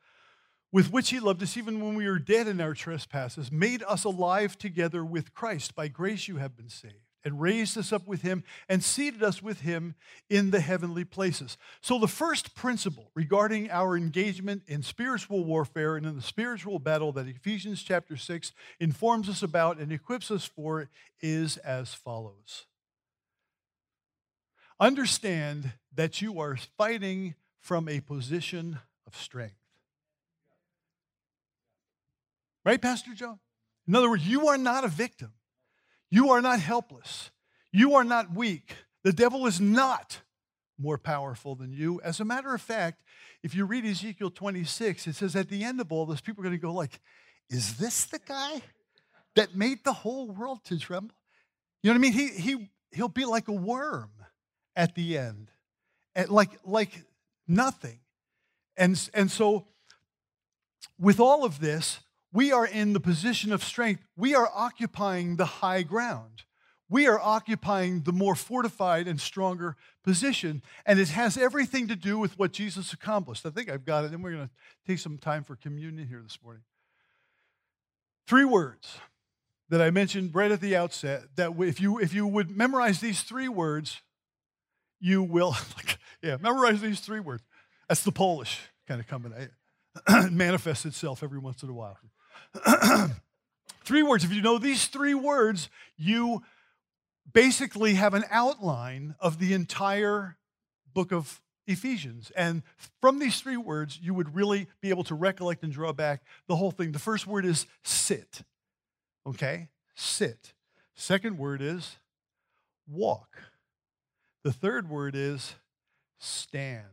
with 0.71 0.91
which 0.91 1.09
he 1.09 1.19
loved 1.19 1.41
us 1.41 1.57
even 1.57 1.79
when 1.79 1.95
we 1.95 2.07
were 2.07 2.19
dead 2.19 2.47
in 2.47 2.61
our 2.61 2.73
trespasses, 2.73 3.51
made 3.51 3.83
us 3.83 4.03
alive 4.03 4.57
together 4.57 5.03
with 5.03 5.33
Christ. 5.33 5.75
By 5.75 5.87
grace 5.87 6.27
you 6.27 6.37
have 6.37 6.55
been 6.55 6.69
saved, 6.69 6.95
and 7.23 7.41
raised 7.41 7.77
us 7.77 7.91
up 7.91 8.07
with 8.07 8.21
him, 8.21 8.43
and 8.67 8.83
seated 8.83 9.23
us 9.23 9.41
with 9.41 9.61
him 9.61 9.95
in 10.29 10.51
the 10.51 10.59
heavenly 10.59 11.03
places. 11.03 11.57
So, 11.81 11.99
the 11.99 12.07
first 12.07 12.55
principle 12.55 13.11
regarding 13.13 13.69
our 13.71 13.97
engagement 13.97 14.63
in 14.67 14.83
spiritual 14.83 15.43
warfare 15.43 15.95
and 15.95 16.05
in 16.05 16.15
the 16.15 16.21
spiritual 16.21 16.79
battle 16.79 17.11
that 17.13 17.27
Ephesians 17.27 17.83
chapter 17.83 18.17
6 18.17 18.51
informs 18.79 19.29
us 19.29 19.43
about 19.43 19.77
and 19.77 19.91
equips 19.91 20.31
us 20.31 20.45
for 20.45 20.89
is 21.21 21.57
as 21.57 21.93
follows 21.93 22.65
Understand 24.79 25.73
that 25.93 26.21
you 26.21 26.39
are 26.39 26.57
fighting 26.77 27.35
from 27.59 27.89
a 27.89 27.99
position 27.99 28.79
of 29.05 29.15
strength. 29.15 29.55
Right, 32.63 32.81
Pastor 32.81 33.13
Joe? 33.13 33.39
In 33.87 33.95
other 33.95 34.09
words, 34.09 34.27
you 34.27 34.47
are 34.47 34.57
not 34.57 34.85
a 34.85 34.87
victim. 34.87 35.33
You 36.11 36.31
are 36.31 36.41
not 36.41 36.59
helpless. 36.59 37.31
You 37.71 37.95
are 37.95 38.03
not 38.03 38.33
weak. 38.33 38.75
The 39.03 39.13
devil 39.13 39.45
is 39.45 39.61
not 39.61 40.21
more 40.77 40.97
powerful 40.97 41.55
than 41.55 41.73
you. 41.73 42.01
As 42.01 42.19
a 42.19 42.25
matter 42.25 42.53
of 42.53 42.61
fact, 42.61 43.03
if 43.43 43.53
you 43.53 43.65
read 43.65 43.85
Ezekiel 43.85 44.31
26, 44.31 45.07
it 45.07 45.15
says 45.15 45.35
at 45.35 45.49
the 45.49 45.63
end 45.63 45.79
of 45.79 45.91
all 45.91 46.05
this, 46.05 46.21
people 46.21 46.41
are 46.41 46.47
going 46.47 46.57
to 46.57 46.61
go 46.61 46.73
like, 46.73 46.99
is 47.49 47.77
this 47.77 48.05
the 48.05 48.19
guy 48.19 48.61
that 49.35 49.55
made 49.55 49.83
the 49.83 49.93
whole 49.93 50.29
world 50.29 50.63
to 50.65 50.79
tremble? 50.79 51.15
You 51.83 51.89
know 51.89 51.99
what 51.99 52.07
I 52.07 52.11
mean? 52.11 52.13
He, 52.13 52.27
he, 52.27 52.69
he'll 52.91 53.07
be 53.07 53.25
like 53.25 53.47
a 53.47 53.53
worm 53.53 54.11
at 54.75 54.95
the 54.95 55.17
end, 55.17 55.51
at 56.15 56.29
like, 56.29 56.51
like 56.65 57.03
nothing. 57.47 57.99
And, 58.77 59.09
and 59.13 59.29
so 59.29 59.67
with 60.99 61.19
all 61.19 61.43
of 61.45 61.59
this, 61.59 61.99
we 62.31 62.51
are 62.51 62.65
in 62.65 62.93
the 62.93 62.99
position 62.99 63.51
of 63.51 63.63
strength. 63.63 64.05
We 64.15 64.35
are 64.35 64.49
occupying 64.53 65.37
the 65.37 65.45
high 65.45 65.81
ground. 65.81 66.43
We 66.89 67.07
are 67.07 67.19
occupying 67.19 68.01
the 68.01 68.11
more 68.11 68.35
fortified 68.35 69.07
and 69.07 69.19
stronger 69.19 69.75
position. 70.03 70.61
And 70.85 70.99
it 70.99 71.09
has 71.09 71.37
everything 71.37 71.87
to 71.87 71.95
do 71.95 72.17
with 72.17 72.37
what 72.37 72.51
Jesus 72.51 72.93
accomplished. 72.93 73.45
I 73.45 73.51
think 73.51 73.69
I've 73.69 73.85
got 73.85 74.05
it. 74.05 74.11
And 74.11 74.23
we're 74.23 74.31
going 74.31 74.47
to 74.47 74.53
take 74.87 74.99
some 74.99 75.17
time 75.17 75.43
for 75.43 75.55
communion 75.55 76.07
here 76.07 76.21
this 76.21 76.39
morning. 76.43 76.63
Three 78.27 78.45
words 78.45 78.97
that 79.69 79.81
I 79.81 79.91
mentioned 79.91 80.33
right 80.33 80.51
at 80.51 80.61
the 80.61 80.75
outset 80.75 81.35
that 81.35 81.53
if 81.59 81.79
you, 81.79 81.99
if 81.99 82.13
you 82.13 82.25
would 82.25 82.55
memorize 82.55 82.99
these 82.99 83.21
three 83.21 83.49
words, 83.49 84.01
you 84.99 85.21
will, 85.21 85.55
yeah, 86.23 86.37
memorize 86.41 86.81
these 86.81 86.99
three 86.99 87.19
words. 87.19 87.43
That's 87.87 88.03
the 88.03 88.11
Polish 88.11 88.59
kind 88.87 88.99
of 88.99 89.07
coming. 89.07 89.31
It 89.31 89.51
eh, 90.07 90.27
manifests 90.31 90.85
itself 90.85 91.23
every 91.23 91.39
once 91.39 91.61
in 91.61 91.69
a 91.69 91.73
while. 91.73 91.97
three 93.83 94.03
words. 94.03 94.23
If 94.23 94.33
you 94.33 94.41
know 94.41 94.57
these 94.57 94.87
three 94.87 95.13
words, 95.13 95.69
you 95.97 96.43
basically 97.31 97.95
have 97.95 98.13
an 98.13 98.23
outline 98.29 99.15
of 99.19 99.39
the 99.39 99.53
entire 99.53 100.37
book 100.93 101.11
of 101.11 101.41
Ephesians. 101.67 102.31
And 102.35 102.63
from 102.99 103.19
these 103.19 103.39
three 103.39 103.57
words, 103.57 103.99
you 104.01 104.13
would 104.13 104.35
really 104.35 104.67
be 104.81 104.89
able 104.89 105.03
to 105.05 105.15
recollect 105.15 105.63
and 105.63 105.71
draw 105.71 105.93
back 105.93 106.23
the 106.47 106.55
whole 106.55 106.71
thing. 106.71 106.91
The 106.91 106.99
first 106.99 107.27
word 107.27 107.45
is 107.45 107.67
sit. 107.83 108.41
Okay? 109.27 109.69
Sit. 109.95 110.53
Second 110.95 111.37
word 111.37 111.61
is 111.61 111.97
walk. 112.87 113.37
The 114.43 114.51
third 114.51 114.89
word 114.89 115.15
is 115.15 115.55
stand. 116.17 116.85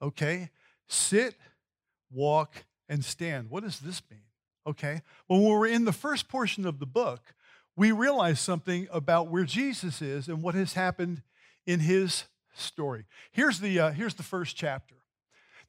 Okay? 0.00 0.50
Sit, 0.88 1.34
walk, 2.10 2.64
and 2.88 3.04
stand. 3.04 3.50
What 3.50 3.64
does 3.64 3.80
this 3.80 4.00
mean? 4.10 4.20
Okay? 4.66 5.02
Well, 5.28 5.40
when 5.40 5.52
we're 5.52 5.66
in 5.68 5.84
the 5.84 5.92
first 5.92 6.28
portion 6.28 6.66
of 6.66 6.78
the 6.78 6.86
book, 6.86 7.34
we 7.76 7.92
realize 7.92 8.40
something 8.40 8.88
about 8.90 9.28
where 9.28 9.44
Jesus 9.44 10.00
is 10.00 10.28
and 10.28 10.42
what 10.42 10.54
has 10.54 10.72
happened 10.72 11.22
in 11.66 11.80
his 11.80 12.24
story. 12.54 13.04
Here's 13.30 13.60
the, 13.60 13.78
uh, 13.78 13.90
here's 13.90 14.14
the 14.14 14.22
first 14.22 14.56
chapter 14.56 14.94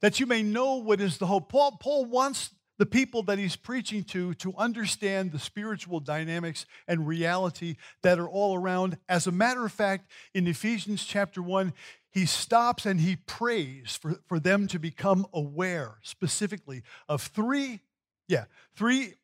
that 0.00 0.20
you 0.20 0.26
may 0.26 0.42
know 0.42 0.76
what 0.76 1.00
is 1.00 1.18
the 1.18 1.26
hope. 1.26 1.48
Paul, 1.48 1.76
Paul 1.80 2.04
wants 2.04 2.50
the 2.78 2.86
people 2.86 3.24
that 3.24 3.38
he's 3.38 3.56
preaching 3.56 4.04
to 4.04 4.32
to 4.34 4.54
understand 4.56 5.32
the 5.32 5.38
spiritual 5.38 6.00
dynamics 6.00 6.64
and 6.86 7.06
reality 7.06 7.76
that 8.02 8.18
are 8.18 8.28
all 8.28 8.54
around. 8.54 8.96
As 9.08 9.26
a 9.26 9.32
matter 9.32 9.66
of 9.66 9.72
fact, 9.72 10.08
in 10.32 10.46
Ephesians 10.46 11.04
chapter 11.04 11.42
1, 11.42 11.72
he 12.10 12.24
stops 12.24 12.86
and 12.86 13.00
he 13.00 13.16
prays 13.16 13.98
for, 14.00 14.20
for 14.26 14.38
them 14.38 14.68
to 14.68 14.78
become 14.78 15.26
aware 15.32 15.98
specifically 16.02 16.82
of 17.08 17.22
three 17.22 17.80
yeah, 18.28 18.44
three 18.76 19.14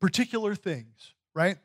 particular 0.00 0.54
things, 0.54 1.14
right? 1.34 1.56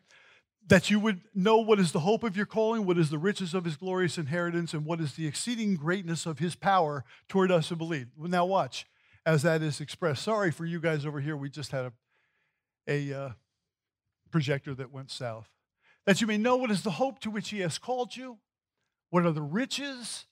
That 0.67 0.89
you 0.89 0.99
would 0.99 1.21
know 1.35 1.57
what 1.57 1.79
is 1.79 1.91
the 1.91 1.99
hope 1.99 2.23
of 2.23 2.37
your 2.37 2.45
calling, 2.45 2.85
what 2.85 2.97
is 2.97 3.09
the 3.09 3.17
riches 3.17 3.53
of 3.53 3.65
his 3.65 3.75
glorious 3.75 4.17
inheritance, 4.17 4.73
and 4.73 4.85
what 4.85 5.01
is 5.01 5.13
the 5.13 5.27
exceeding 5.27 5.75
greatness 5.75 6.25
of 6.25 6.39
his 6.39 6.55
power 6.55 7.03
toward 7.27 7.51
us 7.51 7.69
who 7.69 7.75
believe. 7.75 8.07
Now, 8.17 8.45
watch 8.45 8.85
as 9.25 9.43
that 9.43 9.61
is 9.61 9.81
expressed. 9.81 10.23
Sorry 10.23 10.49
for 10.49 10.65
you 10.65 10.79
guys 10.79 11.05
over 11.05 11.19
here. 11.19 11.35
We 11.35 11.49
just 11.49 11.71
had 11.71 11.91
a, 12.87 13.11
a 13.11 13.21
uh, 13.21 13.29
projector 14.31 14.73
that 14.75 14.91
went 14.91 15.11
south. 15.11 15.49
That 16.05 16.21
you 16.21 16.27
may 16.27 16.37
know 16.37 16.55
what 16.55 16.71
is 16.71 16.83
the 16.83 16.91
hope 16.91 17.19
to 17.19 17.29
which 17.29 17.49
he 17.49 17.59
has 17.59 17.77
called 17.77 18.15
you, 18.15 18.37
what 19.09 19.25
are 19.25 19.31
the 19.31 19.41
riches 19.41 20.25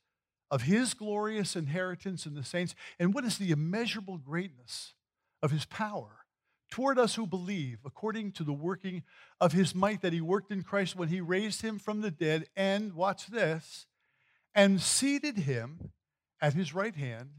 of 0.49 0.63
his 0.63 0.93
glorious 0.93 1.55
inheritance 1.55 2.25
in 2.25 2.33
the 2.33 2.43
saints, 2.43 2.73
and 2.97 3.13
what 3.13 3.25
is 3.25 3.37
the 3.37 3.51
immeasurable 3.51 4.17
greatness 4.17 4.93
of 5.43 5.51
his 5.51 5.65
power 5.65 6.18
toward 6.69 6.99
us 6.99 7.15
who 7.15 7.25
believe, 7.25 7.79
according 7.85 8.31
to 8.33 8.43
the 8.43 8.53
working 8.53 9.03
of 9.41 9.53
his 9.53 9.73
might 9.73 10.01
that 10.01 10.13
he 10.13 10.21
worked 10.21 10.51
in 10.51 10.63
Christ 10.63 10.95
when 10.95 11.09
he 11.09 11.21
raised 11.21 11.61
him 11.61 11.79
from 11.79 12.01
the 12.01 12.11
dead, 12.11 12.47
and 12.55 12.93
watch 12.93 13.27
this, 13.27 13.87
and 14.53 14.81
seated 14.81 15.37
him 15.39 15.91
at 16.41 16.53
his 16.53 16.73
right 16.73 16.95
hand 16.95 17.29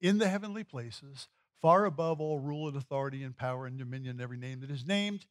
in 0.00 0.18
the 0.18 0.28
heavenly 0.28 0.64
places, 0.64 1.28
far 1.62 1.86
above 1.86 2.20
all 2.20 2.38
rule 2.38 2.68
and 2.68 2.76
authority 2.76 3.22
and 3.22 3.36
power 3.36 3.66
and 3.66 3.78
dominion, 3.78 4.20
every 4.20 4.36
name 4.36 4.60
that 4.60 4.70
is 4.70 4.84
named, 4.84 5.26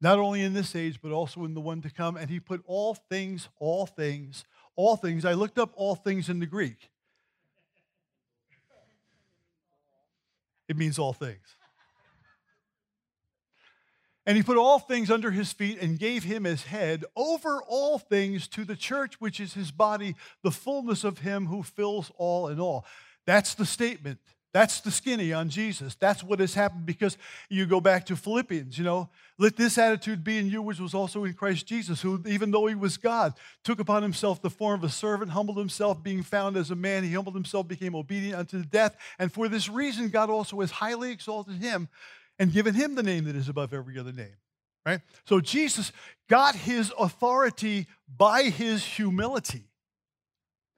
not 0.00 0.18
only 0.18 0.42
in 0.42 0.52
this 0.52 0.76
age, 0.76 1.00
but 1.00 1.12
also 1.12 1.44
in 1.44 1.54
the 1.54 1.60
one 1.60 1.80
to 1.80 1.90
come. 1.90 2.16
And 2.16 2.28
he 2.28 2.40
put 2.40 2.62
all 2.66 2.94
things, 2.94 3.48
all 3.58 3.86
things, 3.86 4.44
all 4.76 4.96
things. 4.96 5.24
I 5.24 5.32
looked 5.32 5.58
up 5.58 5.72
all 5.76 5.94
things 5.94 6.28
in 6.28 6.40
the 6.40 6.46
Greek. 6.46 6.90
It 10.68 10.76
means 10.76 10.98
all 10.98 11.12
things. 11.12 11.56
And 14.24 14.36
he 14.36 14.42
put 14.42 14.56
all 14.56 14.78
things 14.78 15.10
under 15.10 15.32
his 15.32 15.52
feet 15.52 15.80
and 15.80 15.98
gave 15.98 16.22
him 16.22 16.46
as 16.46 16.64
head 16.64 17.04
over 17.16 17.60
all 17.66 17.98
things 17.98 18.46
to 18.48 18.64
the 18.64 18.76
church, 18.76 19.20
which 19.20 19.40
is 19.40 19.54
his 19.54 19.72
body, 19.72 20.14
the 20.42 20.52
fullness 20.52 21.02
of 21.02 21.18
him 21.18 21.46
who 21.46 21.62
fills 21.62 22.12
all 22.16 22.48
in 22.48 22.60
all. 22.60 22.84
That's 23.26 23.54
the 23.54 23.66
statement. 23.66 24.18
That's 24.52 24.80
the 24.80 24.90
skinny 24.90 25.32
on 25.32 25.48
Jesus. 25.48 25.94
That's 25.94 26.22
what 26.22 26.38
has 26.40 26.52
happened 26.52 26.84
because 26.84 27.16
you 27.48 27.64
go 27.64 27.80
back 27.80 28.04
to 28.06 28.16
Philippians, 28.16 28.76
you 28.76 28.84
know, 28.84 29.08
let 29.38 29.56
this 29.56 29.78
attitude 29.78 30.22
be 30.22 30.36
in 30.36 30.46
you, 30.46 30.60
which 30.60 30.78
was 30.78 30.92
also 30.92 31.24
in 31.24 31.32
Christ 31.32 31.66
Jesus, 31.66 32.02
who, 32.02 32.22
even 32.26 32.50
though 32.50 32.66
he 32.66 32.74
was 32.74 32.98
God, 32.98 33.32
took 33.64 33.80
upon 33.80 34.02
himself 34.02 34.42
the 34.42 34.50
form 34.50 34.78
of 34.78 34.84
a 34.84 34.92
servant, 34.92 35.30
humbled 35.30 35.56
himself, 35.56 36.02
being 36.02 36.22
found 36.22 36.58
as 36.58 36.70
a 36.70 36.76
man. 36.76 37.02
He 37.02 37.12
humbled 37.14 37.34
himself, 37.34 37.66
became 37.66 37.94
obedient 37.94 38.38
unto 38.38 38.62
death. 38.62 38.94
And 39.18 39.32
for 39.32 39.48
this 39.48 39.70
reason, 39.70 40.10
God 40.10 40.28
also 40.28 40.60
has 40.60 40.70
highly 40.70 41.10
exalted 41.12 41.56
him 41.56 41.88
and 42.42 42.52
given 42.52 42.74
him 42.74 42.96
the 42.96 43.04
name 43.04 43.22
that 43.26 43.36
is 43.36 43.48
above 43.48 43.72
every 43.72 43.96
other 44.00 44.10
name. 44.10 44.34
Right? 44.84 45.00
So 45.26 45.38
Jesus 45.38 45.92
got 46.28 46.56
his 46.56 46.92
authority 46.98 47.86
by 48.08 48.42
his 48.42 48.84
humility. 48.84 49.68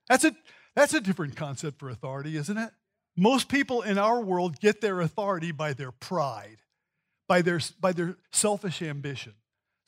That's 0.07 0.27
a, 0.27 0.37
that's 0.77 0.92
a 0.92 1.00
different 1.00 1.37
concept 1.37 1.79
for 1.79 1.88
authority, 1.88 2.37
isn't 2.37 2.59
it? 2.59 2.68
Most 3.16 3.48
people 3.48 3.81
in 3.81 3.96
our 3.96 4.20
world 4.20 4.61
get 4.61 4.83
their 4.83 5.00
authority 5.00 5.53
by 5.53 5.72
their 5.72 5.90
pride, 5.90 6.59
by 7.29 7.40
their, 7.40 7.61
by 7.81 7.92
their 7.92 8.18
selfish 8.31 8.83
ambition. 8.83 9.33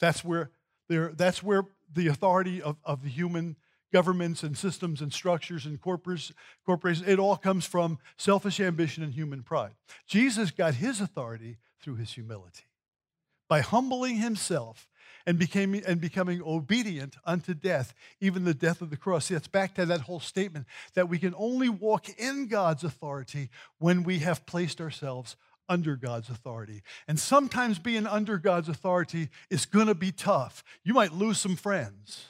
That's 0.00 0.24
where, 0.24 0.52
that's 0.88 1.42
where 1.42 1.64
the 1.92 2.08
authority 2.08 2.62
of, 2.62 2.76
of 2.84 3.02
the 3.02 3.10
human 3.10 3.56
governments 3.92 4.42
and 4.42 4.56
systems 4.56 5.02
and 5.02 5.12
structures 5.12 5.66
and 5.66 5.78
corporations, 5.78 7.06
it 7.06 7.18
all 7.18 7.36
comes 7.36 7.66
from 7.66 7.98
selfish 8.16 8.60
ambition 8.60 9.02
and 9.02 9.12
human 9.12 9.42
pride. 9.42 9.72
Jesus 10.06 10.50
got 10.50 10.76
his 10.76 11.02
authority 11.02 11.58
through 11.80 11.96
his 11.96 12.12
humility. 12.12 12.64
By 13.48 13.60
humbling 13.60 14.16
himself 14.16 14.88
and, 15.26 15.38
became, 15.38 15.74
and 15.86 16.00
becoming 16.00 16.42
obedient 16.44 17.16
unto 17.24 17.54
death, 17.54 17.94
even 18.20 18.44
the 18.44 18.54
death 18.54 18.80
of 18.80 18.90
the 18.90 18.96
cross. 18.96 19.26
See, 19.26 19.34
that's 19.34 19.48
back 19.48 19.74
to 19.74 19.86
that 19.86 20.02
whole 20.02 20.20
statement 20.20 20.66
that 20.94 21.08
we 21.08 21.18
can 21.18 21.34
only 21.36 21.68
walk 21.68 22.08
in 22.18 22.46
God's 22.46 22.84
authority 22.84 23.50
when 23.78 24.02
we 24.02 24.20
have 24.20 24.46
placed 24.46 24.80
ourselves 24.80 25.36
under 25.68 25.96
God's 25.96 26.28
authority. 26.28 26.82
And 27.08 27.18
sometimes 27.18 27.78
being 27.78 28.06
under 28.06 28.38
God's 28.38 28.68
authority 28.68 29.28
is 29.50 29.66
going 29.66 29.88
to 29.88 29.94
be 29.94 30.12
tough. 30.12 30.62
You 30.84 30.94
might 30.94 31.12
lose 31.12 31.38
some 31.38 31.56
friends 31.56 32.26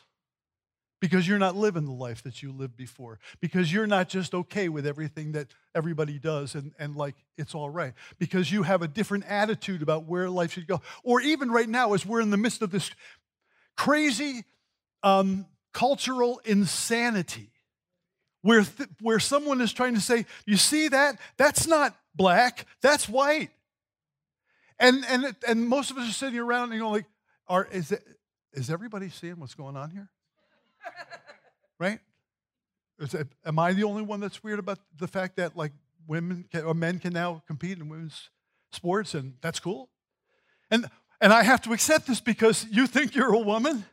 because 1.01 1.29
you're 1.29 1.39
not 1.39 1.55
living 1.55 1.85
the 1.85 1.93
life 1.93 2.23
that 2.23 2.43
you 2.43 2.53
lived 2.53 2.77
before, 2.77 3.19
because 3.41 3.73
you're 3.73 3.87
not 3.87 4.09
just 4.09 4.35
okay 4.35 4.69
with 4.69 4.87
everything 4.87 5.33
that 5.33 5.49
everybody 5.75 6.19
does 6.19 6.55
and, 6.55 6.73
and 6.79 6.97
like 6.97 7.15
it's 7.37 7.55
all 7.55 7.71
right, 7.71 7.93
because 8.19 8.51
you 8.51 8.63
have 8.63 8.83
a 8.83 8.89
different 8.89 9.25
attitude 9.29 9.83
about 9.83 10.07
where 10.07 10.31
life 10.31 10.53
should 10.53 10.67
go. 10.67 10.81
Or 11.05 11.21
even 11.21 11.51
right 11.51 11.69
now, 11.69 11.93
as 11.93 12.07
we're 12.07 12.21
in 12.21 12.31
the 12.31 12.37
midst 12.37 12.63
of 12.63 12.71
this 12.71 12.91
crazy 13.77 14.45
um, 15.03 15.47
cultural 15.73 16.41
insanity. 16.45 17.51
Where, 18.43 18.63
th- 18.63 18.89
where 19.01 19.19
someone 19.19 19.61
is 19.61 19.73
trying 19.73 19.95
to 19.95 20.01
say, 20.01 20.25
you 20.47 20.57
see 20.57 20.89
that? 20.89 21.19
That's 21.37 21.67
not 21.67 21.97
black, 22.15 22.67
that's 22.81 23.09
white. 23.09 23.51
And, 24.79 25.05
and, 25.09 25.35
and 25.47 25.69
most 25.69 25.91
of 25.91 25.99
us 25.99 26.09
are 26.09 26.13
sitting 26.13 26.39
around 26.39 26.71
and 26.71 26.81
know, 26.81 26.91
like, 26.91 27.07
are, 27.49 27.67
is, 27.71 27.93
it, 27.93 28.05
is 28.53 28.71
everybody 28.71 29.09
seeing 29.09 29.39
what's 29.39 29.55
going 29.55 29.77
on 29.77 29.91
here? 29.91 30.09
Right? 31.79 32.01
Am 33.45 33.59
I 33.59 33.73
the 33.73 33.85
only 33.85 34.03
one 34.03 34.21
that's 34.21 34.43
weird 34.43 34.59
about 34.59 34.79
the 34.99 35.07
fact 35.07 35.37
that 35.37 35.57
like 35.57 35.73
women 36.07 36.47
can, 36.51 36.65
or 36.65 36.75
men 36.75 36.99
can 36.99 37.13
now 37.13 37.43
compete 37.47 37.79
in 37.79 37.89
women's 37.89 38.31
sports 38.73 39.15
and 39.15 39.35
that's 39.41 39.61
cool? 39.61 39.91
And 40.71 40.87
and 41.21 41.33
I 41.33 41.43
have 41.43 41.63
to 41.63 41.73
accept 41.73 42.07
this 42.07 42.21
because 42.21 42.67
you 42.71 42.87
think 42.87 43.15
you're 43.15 43.35
a 43.35 43.39
woman. 43.39 43.85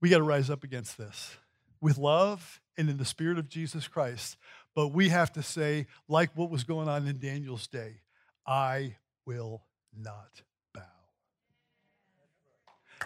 We 0.00 0.08
got 0.08 0.18
to 0.18 0.24
rise 0.24 0.50
up 0.50 0.64
against 0.64 0.98
this 0.98 1.36
with 1.80 1.96
love 1.96 2.60
and 2.76 2.90
in 2.90 2.96
the 2.96 3.04
spirit 3.04 3.38
of 3.38 3.48
Jesus 3.48 3.88
Christ. 3.88 4.36
But 4.74 4.88
we 4.88 5.10
have 5.10 5.32
to 5.34 5.42
say, 5.42 5.86
like 6.08 6.30
what 6.34 6.50
was 6.50 6.64
going 6.64 6.88
on 6.88 7.06
in 7.06 7.18
Daniel's 7.18 7.66
day, 7.66 8.00
I 8.46 8.96
will 9.26 9.62
not 9.96 10.42
bow. 10.74 10.80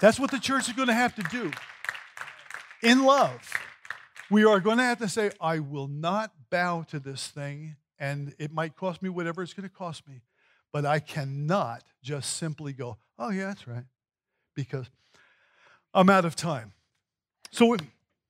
That's 0.01 0.19
what 0.19 0.31
the 0.31 0.39
church 0.39 0.69
is 0.69 0.75
going 0.75 0.89
to 0.89 0.95
have 0.95 1.15
to 1.17 1.23
do 1.23 1.51
in 2.83 3.05
love, 3.05 3.53
we 4.31 4.45
are 4.45 4.61
going 4.61 4.79
to 4.79 4.85
have 4.85 4.99
to 4.99 5.09
say, 5.09 5.31
I 5.41 5.61
will 5.61 5.89
not 5.89 6.33
bow 6.51 6.85
to 6.89 6.99
this 6.99 7.29
thing, 7.29 7.77
and 7.99 8.35
it 8.39 8.53
might 8.53 8.77
cost 8.77 9.03
me 9.03 9.09
whatever 9.09 9.43
it's 9.43 9.55
going 9.55 9.69
to 9.69 9.75
cost 9.75 10.07
me, 10.09 10.23
but 10.73 10.85
I 10.85 10.99
cannot 10.99 11.83
just 12.03 12.37
simply 12.37 12.73
go, 12.73 12.99
oh, 13.19 13.31
yeah, 13.31 13.47
that's 13.47 13.67
right, 13.67 13.85
because 14.55 14.87
I'm 15.95 16.11
out 16.11 16.25
of 16.25 16.37
time. 16.37 16.73
So, 17.51 17.77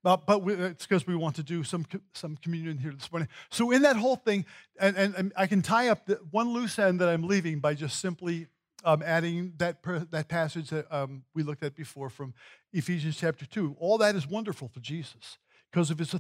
uh, 0.05 0.17
but 0.19 0.43
we, 0.43 0.55
it's 0.55 0.87
because 0.87 1.07
we 1.07 1.17
want 1.17 1.35
to 1.37 1.43
do 1.43 1.65
some, 1.65 1.85
some 2.13 2.37
communion 2.37 2.79
here 2.79 2.93
this 2.93 3.11
morning. 3.11 3.29
So, 3.51 3.73
in 3.73 3.83
that 3.83 3.97
whole 3.97 4.17
thing, 4.17 4.45
and, 4.79 4.97
and, 4.97 5.15
and 5.17 5.33
I 5.37 5.47
can 5.47 5.63
tie 5.63 5.89
up 5.89 6.07
the 6.07 6.21
one 6.31 6.53
loose 6.53 6.79
end 6.79 7.01
that 7.01 7.09
I'm 7.09 7.27
leaving 7.27 7.59
by 7.59 7.75
just 7.75 7.99
simply 7.99 8.47
um, 8.87 9.03
adding 9.05 9.53
that, 9.59 9.83
per, 9.83 9.99
that 10.11 10.29
passage 10.29 10.71
that 10.71 10.87
um, 10.95 11.25
we 11.35 11.43
looked 11.43 11.65
at 11.65 11.75
before 11.75 12.09
from 12.09 12.33
Ephesians 12.73 13.17
chapter 13.17 13.45
2. 13.45 13.77
All 13.81 13.99
that 13.99 14.15
is 14.15 14.27
wonderful 14.27 14.69
for 14.69 14.79
Jesus 14.79 15.39
because 15.73 15.91
of 15.91 15.99
his, 15.99 16.15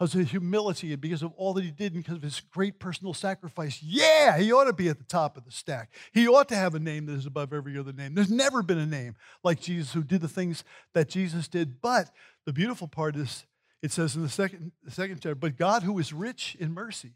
his 0.00 0.30
humility 0.30 0.92
and 0.92 1.00
because 1.00 1.22
of 1.22 1.32
all 1.36 1.54
that 1.54 1.64
he 1.64 1.70
did 1.70 1.94
and 1.94 2.02
because 2.02 2.16
of 2.16 2.22
his 2.22 2.40
great 2.40 2.80
personal 2.80 3.14
sacrifice. 3.14 3.80
Yeah, 3.80 4.36
he 4.36 4.52
ought 4.52 4.64
to 4.64 4.72
be 4.72 4.88
at 4.88 4.98
the 4.98 5.04
top 5.04 5.36
of 5.36 5.44
the 5.44 5.52
stack. 5.52 5.94
He 6.12 6.26
ought 6.26 6.48
to 6.48 6.56
have 6.56 6.74
a 6.74 6.80
name 6.80 7.06
that 7.06 7.14
is 7.14 7.24
above 7.24 7.52
every 7.52 7.78
other 7.78 7.92
name. 7.92 8.16
There's 8.16 8.32
never 8.32 8.64
been 8.64 8.78
a 8.78 8.86
name 8.86 9.14
like 9.44 9.60
Jesus 9.60 9.92
who 9.92 10.02
did 10.02 10.20
the 10.20 10.28
things 10.28 10.64
that 10.94 11.08
Jesus 11.08 11.46
did. 11.46 11.80
But 11.80 12.10
the 12.44 12.52
beautiful 12.52 12.88
part 12.88 13.14
is 13.14 13.46
it 13.80 13.92
says 13.92 14.16
in 14.16 14.22
the 14.22 14.28
second, 14.28 14.72
the 14.82 14.90
second 14.90 15.16
chapter, 15.16 15.36
but 15.36 15.56
God 15.56 15.84
who 15.84 15.96
is 16.00 16.12
rich 16.12 16.56
in 16.58 16.74
mercy 16.74 17.12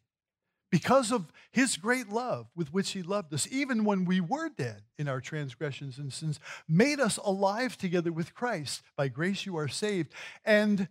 because 0.72 1.12
of 1.12 1.30
his 1.52 1.76
great 1.76 2.08
love 2.08 2.46
with 2.56 2.72
which 2.72 2.92
he 2.92 3.02
loved 3.02 3.32
us, 3.34 3.46
even 3.52 3.84
when 3.84 4.06
we 4.06 4.20
were 4.20 4.48
dead 4.48 4.82
in 4.96 5.06
our 5.06 5.20
transgressions 5.20 5.98
and 5.98 6.10
sins, 6.10 6.40
made 6.66 6.98
us 6.98 7.18
alive 7.18 7.76
together 7.76 8.10
with 8.10 8.34
Christ. 8.34 8.82
By 8.96 9.08
grace 9.08 9.44
you 9.44 9.56
are 9.58 9.68
saved, 9.68 10.12
and 10.46 10.88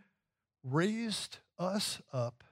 raised 0.64 1.40
us 1.58 2.00
up 2.14 2.44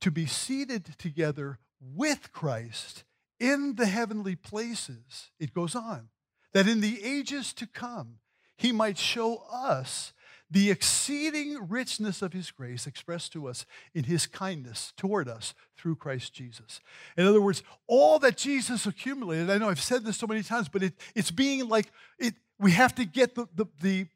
to 0.00 0.12
be 0.12 0.26
seated 0.26 0.96
together 0.96 1.58
with 1.80 2.30
Christ 2.30 3.02
in 3.40 3.74
the 3.74 3.86
heavenly 3.86 4.36
places. 4.36 5.30
It 5.40 5.52
goes 5.52 5.74
on, 5.74 6.08
that 6.52 6.68
in 6.68 6.80
the 6.80 7.04
ages 7.04 7.52
to 7.54 7.66
come, 7.66 8.20
he 8.56 8.70
might 8.70 8.96
show 8.96 9.42
us 9.50 10.12
the 10.54 10.70
exceeding 10.70 11.68
richness 11.68 12.22
of 12.22 12.32
his 12.32 12.52
grace 12.52 12.86
expressed 12.86 13.32
to 13.32 13.48
us 13.48 13.66
in 13.92 14.04
his 14.04 14.28
kindness 14.28 14.92
toward 14.96 15.28
us 15.28 15.52
through 15.76 15.96
Christ 15.96 16.32
Jesus. 16.32 16.80
In 17.16 17.26
other 17.26 17.40
words, 17.40 17.64
all 17.88 18.20
that 18.20 18.36
Jesus 18.36 18.86
accumulated, 18.86 19.50
I 19.50 19.58
know 19.58 19.68
I've 19.68 19.80
said 19.80 20.04
this 20.04 20.16
so 20.16 20.28
many 20.28 20.44
times, 20.44 20.68
but 20.68 20.84
it, 20.84 20.94
it's 21.16 21.32
being 21.32 21.68
like 21.68 21.90
it, 22.20 22.34
we 22.60 22.70
have 22.70 22.94
to 22.94 23.04
get 23.04 23.34
the, 23.34 23.48
the, 23.56 23.66
the, 23.82 24.06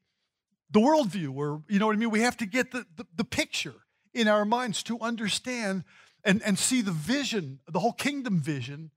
the 0.70 0.78
worldview, 0.78 1.34
or 1.34 1.60
you 1.68 1.80
know 1.80 1.88
what 1.88 1.96
I 1.96 1.98
mean? 1.98 2.10
We 2.10 2.20
have 2.20 2.36
to 2.36 2.46
get 2.46 2.70
the, 2.70 2.86
the, 2.94 3.04
the 3.16 3.24
picture 3.24 3.74
in 4.14 4.28
our 4.28 4.44
minds 4.44 4.84
to 4.84 5.00
understand 5.00 5.82
and, 6.22 6.40
and 6.44 6.56
see 6.56 6.82
the 6.82 6.92
vision, 6.92 7.58
the 7.66 7.80
whole 7.80 7.92
kingdom 7.92 8.38
vision 8.38 8.92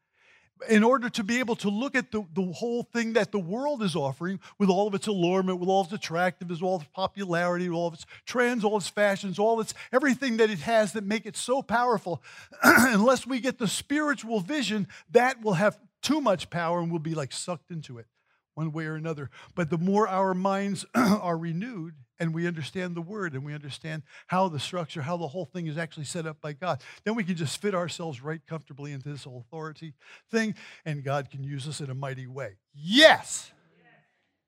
in 0.69 0.83
order 0.83 1.09
to 1.09 1.23
be 1.23 1.39
able 1.39 1.55
to 1.57 1.69
look 1.69 1.95
at 1.95 2.11
the, 2.11 2.23
the 2.33 2.51
whole 2.51 2.83
thing 2.83 3.13
that 3.13 3.31
the 3.31 3.39
world 3.39 3.81
is 3.81 3.95
offering 3.95 4.39
with 4.57 4.69
all 4.69 4.87
of 4.87 4.93
its 4.93 5.07
allurement, 5.07 5.59
with 5.59 5.69
all 5.69 5.83
its 5.83 5.93
attractiveness, 5.93 6.61
all 6.61 6.77
its 6.77 6.89
popularity, 6.93 7.69
all 7.69 7.87
of 7.87 7.93
its 7.93 8.05
trends, 8.25 8.63
all 8.63 8.77
its 8.77 8.87
fashions, 8.87 9.39
all 9.39 9.59
its 9.59 9.73
everything 9.91 10.37
that 10.37 10.49
it 10.49 10.59
has 10.59 10.93
that 10.93 11.03
make 11.03 11.25
it 11.25 11.35
so 11.35 11.61
powerful, 11.61 12.21
unless 12.63 13.25
we 13.25 13.39
get 13.39 13.57
the 13.57 13.67
spiritual 13.67 14.39
vision, 14.39 14.87
that 15.11 15.41
will 15.41 15.53
have 15.53 15.77
too 16.01 16.21
much 16.21 16.49
power 16.49 16.79
and 16.79 16.91
we'll 16.91 16.99
be 16.99 17.15
like 17.15 17.31
sucked 17.31 17.71
into 17.71 17.97
it 17.97 18.05
one 18.53 18.71
way 18.71 18.85
or 18.85 18.95
another. 18.95 19.29
But 19.55 19.69
the 19.69 19.77
more 19.77 20.07
our 20.07 20.33
minds 20.33 20.85
are 20.95 21.37
renewed 21.37 21.95
and 22.21 22.35
we 22.35 22.45
understand 22.45 22.95
the 22.95 23.01
word 23.01 23.33
and 23.33 23.43
we 23.43 23.51
understand 23.51 24.03
how 24.27 24.47
the 24.47 24.59
structure, 24.59 25.01
how 25.01 25.17
the 25.17 25.27
whole 25.27 25.45
thing 25.45 25.65
is 25.65 25.75
actually 25.75 26.05
set 26.05 26.27
up 26.27 26.39
by 26.39 26.53
God, 26.53 26.79
then 27.03 27.15
we 27.15 27.23
can 27.23 27.35
just 27.35 27.59
fit 27.59 27.73
ourselves 27.73 28.21
right 28.21 28.39
comfortably 28.47 28.91
into 28.91 29.09
this 29.09 29.25
authority 29.25 29.95
thing 30.29 30.53
and 30.85 31.03
God 31.03 31.31
can 31.31 31.43
use 31.43 31.67
us 31.67 31.81
in 31.81 31.89
a 31.89 31.95
mighty 31.95 32.27
way. 32.27 32.57
Yes! 32.75 33.51
yes. 33.75 33.93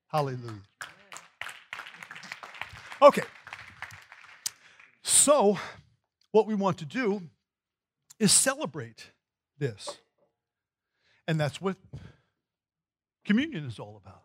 Hallelujah. 0.06 0.62
Okay. 3.02 3.24
So, 5.02 5.58
what 6.30 6.46
we 6.46 6.54
want 6.54 6.78
to 6.78 6.84
do 6.84 7.22
is 8.20 8.30
celebrate 8.30 9.10
this. 9.58 9.98
And 11.26 11.40
that's 11.40 11.60
what 11.60 11.76
communion 13.24 13.64
is 13.66 13.80
all 13.80 14.00
about. 14.00 14.23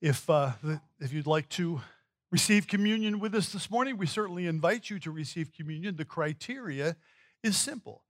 If, 0.00 0.30
uh, 0.30 0.52
if 0.98 1.12
you'd 1.12 1.26
like 1.26 1.48
to 1.50 1.82
receive 2.30 2.66
communion 2.66 3.20
with 3.20 3.34
us 3.34 3.52
this 3.52 3.70
morning, 3.70 3.98
we 3.98 4.06
certainly 4.06 4.46
invite 4.46 4.88
you 4.88 4.98
to 5.00 5.10
receive 5.10 5.52
communion. 5.52 5.96
The 5.96 6.06
criteria 6.06 6.96
is 7.42 7.56
simple. 7.56 8.02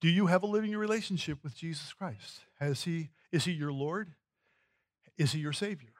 Do 0.00 0.08
you 0.08 0.26
have 0.26 0.42
a 0.42 0.46
living 0.46 0.76
relationship 0.76 1.38
with 1.44 1.54
Jesus 1.54 1.92
Christ? 1.92 2.40
Has 2.58 2.82
he, 2.82 3.10
is 3.30 3.44
he 3.44 3.52
your 3.52 3.72
Lord? 3.72 4.12
Is 5.18 5.32
he 5.32 5.40
your 5.40 5.52
Savior? 5.52 5.90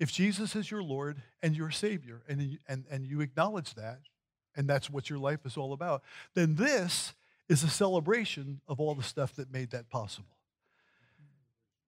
If 0.00 0.12
Jesus 0.12 0.56
is 0.56 0.70
your 0.70 0.82
Lord 0.82 1.20
and 1.42 1.56
your 1.56 1.70
Savior, 1.70 2.22
and, 2.28 2.58
and, 2.68 2.84
and 2.90 3.06
you 3.06 3.20
acknowledge 3.20 3.74
that, 3.74 3.98
and 4.56 4.68
that's 4.68 4.88
what 4.88 5.10
your 5.10 5.18
life 5.18 5.44
is 5.44 5.56
all 5.56 5.72
about, 5.72 6.02
then 6.34 6.54
this 6.54 7.12
is 7.48 7.62
a 7.62 7.68
celebration 7.68 8.60
of 8.68 8.80
all 8.80 8.94
the 8.94 9.02
stuff 9.02 9.34
that 9.34 9.52
made 9.52 9.70
that 9.72 9.90
possible. 9.90 10.36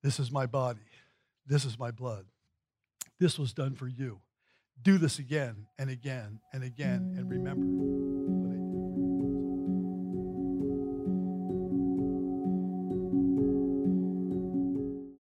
This 0.02 0.18
is 0.18 0.30
my 0.30 0.46
body. 0.46 0.80
This 1.46 1.64
is 1.64 1.78
my 1.78 1.92
blood. 1.92 2.26
This 3.20 3.38
was 3.38 3.52
done 3.52 3.74
for 3.74 3.86
you. 3.86 4.22
Do 4.82 4.96
this 4.96 5.18
again 5.18 5.66
and 5.78 5.90
again 5.90 6.40
and 6.54 6.64
again 6.64 7.14
and 7.18 7.28
remember. 7.28 8.29